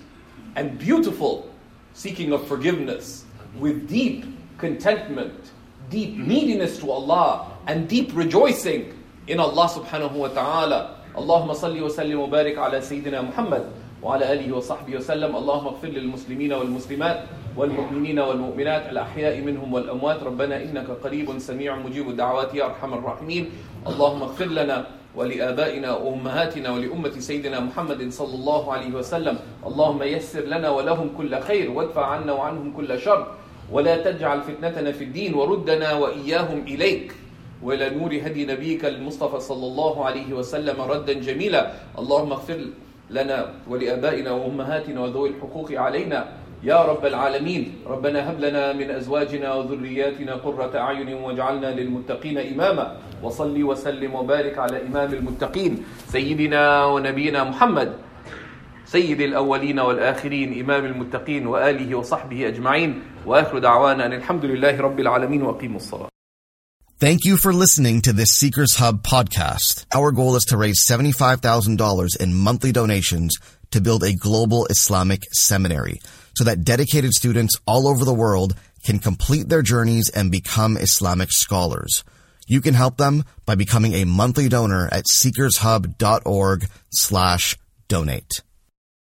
and 0.56 0.78
beautiful 0.78 1.52
seeking 1.94 2.34
of 2.34 2.48
forgiveness 2.48 3.26
with 3.60 3.88
deep 3.88 4.26
contentment, 4.58 5.52
deep 5.90 6.18
neediness 6.18 6.80
to 6.80 6.92
Allah, 6.92 7.58
and 7.68 7.88
deep 7.88 8.12
rejoicing 8.14 8.94
in 9.28 9.40
Allah 9.40 9.68
subhanahu 9.70 10.14
wa 10.14 10.28
ta'ala. 10.30 10.98
اللهم 11.12 11.54
صل 11.54 11.76
وسلم 11.76 12.20
وبارك 12.20 12.58
على 12.58 12.82
سيدنا 12.82 13.22
محمد 13.22 13.68
وعلى 14.04 14.34
اله 14.34 14.48
وصحبه 14.56 14.96
وسلم 14.96 15.36
اللهم 15.36 15.68
اغفر 15.68 15.88
للمسلمين 15.88 16.54
والمسلمات 16.54 17.20
والمؤمنين 17.58 18.20
والمؤمنات 18.20 18.90
الاحياء 18.90 19.42
منهم 19.42 19.74
والاموات 19.74 20.24
ربنا 20.24 20.64
انك 20.64 20.88
قريب 21.04 21.40
سميع 21.40 21.76
مجيب 21.76 22.10
الدعوات 22.10 22.56
يا 22.56 22.66
ارحم 22.66 22.94
الراحمين 22.94 23.50
اللهم 23.88 24.22
اغفر 24.22 24.46
لنا 24.46 24.88
ولآبائنا 25.17 25.97
وأمهاتنا 25.97 26.71
ولأمة 26.71 27.15
سيدنا 27.19 27.61
محمد 27.61 28.13
صلى 28.13 28.35
الله 28.35 28.73
عليه 28.73 28.93
وسلم. 28.95 29.39
اللهم 29.67 30.03
يسر 30.03 30.41
لنا 30.41 30.71
ولهم 30.71 31.11
كل 31.19 31.41
خير 31.41 31.71
وادفع 31.71 32.07
عنا 32.07 32.33
وعنهم 32.33 32.73
كل 32.77 33.01
شر. 33.01 33.27
ولا 33.73 33.97
تجعل 33.97 34.41
فتنتنا 34.43 34.93
في 34.93 35.05
الدين 35.05 35.35
وردنا 35.35 35.93
وإياهم 35.93 36.63
إليك. 36.69 37.13
وإلى 37.63 37.91
نور 37.91 38.13
هدي 38.13 38.47
نبيك 38.47 38.85
المصطفى 38.85 39.41
صلى 39.41 39.67
الله 39.67 40.05
عليه 40.05 40.33
وسلم 40.33 40.81
ردا 40.81 41.13
جميلا. 41.13 41.73
اللهم 41.99 42.33
اغفر 42.33 42.61
لنا 43.11 43.55
ولآبائنا 43.69 44.31
وأمهاتنا 44.31 45.01
وذوي 45.01 45.29
الحقوق 45.29 45.73
علينا. 45.73 46.29
يا 46.63 46.83
رب 46.83 47.07
العالمين 47.07 47.73
ربنا 47.87 48.31
هب 48.31 48.41
لنا 48.41 48.73
من 48.73 48.91
أزواجنا 48.91 49.55
وذرياتنا 49.55 50.35
قرة 50.35 50.73
أعين 50.79 51.15
واجعلنا 51.15 51.67
للمتقين 51.67 52.39
إماما. 52.39 52.97
وصلي 53.24 53.64
وسلم 53.64 54.16
وبارك 54.16 54.58
على 54.58 54.88
إمام 54.88 55.14
المتقين 55.14 55.84
سيدنا 56.08 56.86
ونبينا 56.86 57.44
محمد 57.44 57.94
سيد 58.86 59.22
الأولين 59.22 59.80
والآخرين 59.80 60.60
إمام 60.60 60.86
المتقين 60.86 61.48
وآله 61.48 61.96
وصحبه 61.96 62.48
أجمعين 62.48 63.02
وآخر 63.26 63.60
دعوانا 63.60 64.06
أن 64.06 64.14
الحمد 64.14 64.46
لله 64.46 64.82
رب 64.82 65.00
العالمين 65.00 65.42
وقيموا 65.44 65.78
الصلاة 65.78 66.12
Thank 67.00 67.26
you 67.26 67.36
for 67.38 67.52
listening 67.52 68.02
to 68.02 68.14
this 68.14 68.30
Seekers 68.30 68.76
Hub 68.76 69.02
podcast. 69.02 69.88
Our 69.92 70.12
goal 70.12 70.36
is 70.36 70.46
to 70.50 70.56
raise 70.56 70.86
$75,000 70.86 72.22
in 72.22 72.36
monthly 72.36 72.72
donations 72.72 73.36
to 73.72 73.82
build 73.82 74.04
a 74.04 74.14
global 74.14 74.68
Islamic 74.68 75.24
seminary 75.32 76.00
so 76.38 76.44
that 76.44 76.64
dedicated 76.64 77.14
students 77.14 77.56
all 77.66 77.88
over 77.88 78.06
the 78.06 78.14
world 78.14 78.54
can 78.86 79.00
complete 79.00 79.50
their 79.50 79.64
journeys 79.64 80.10
and 80.10 80.32
become 80.32 80.78
Islamic 80.78 81.32
scholars. 81.32 82.04
You 82.47 82.61
can 82.61 82.75
help 82.75 82.97
them 82.97 83.25
by 83.45 83.55
becoming 83.55 83.95
a 83.95 84.05
monthly 84.05 84.49
donor 84.49 84.89
at 84.93 85.07
seekershub.org 85.07 86.69
slash 86.91 87.57
donate. 87.89 88.43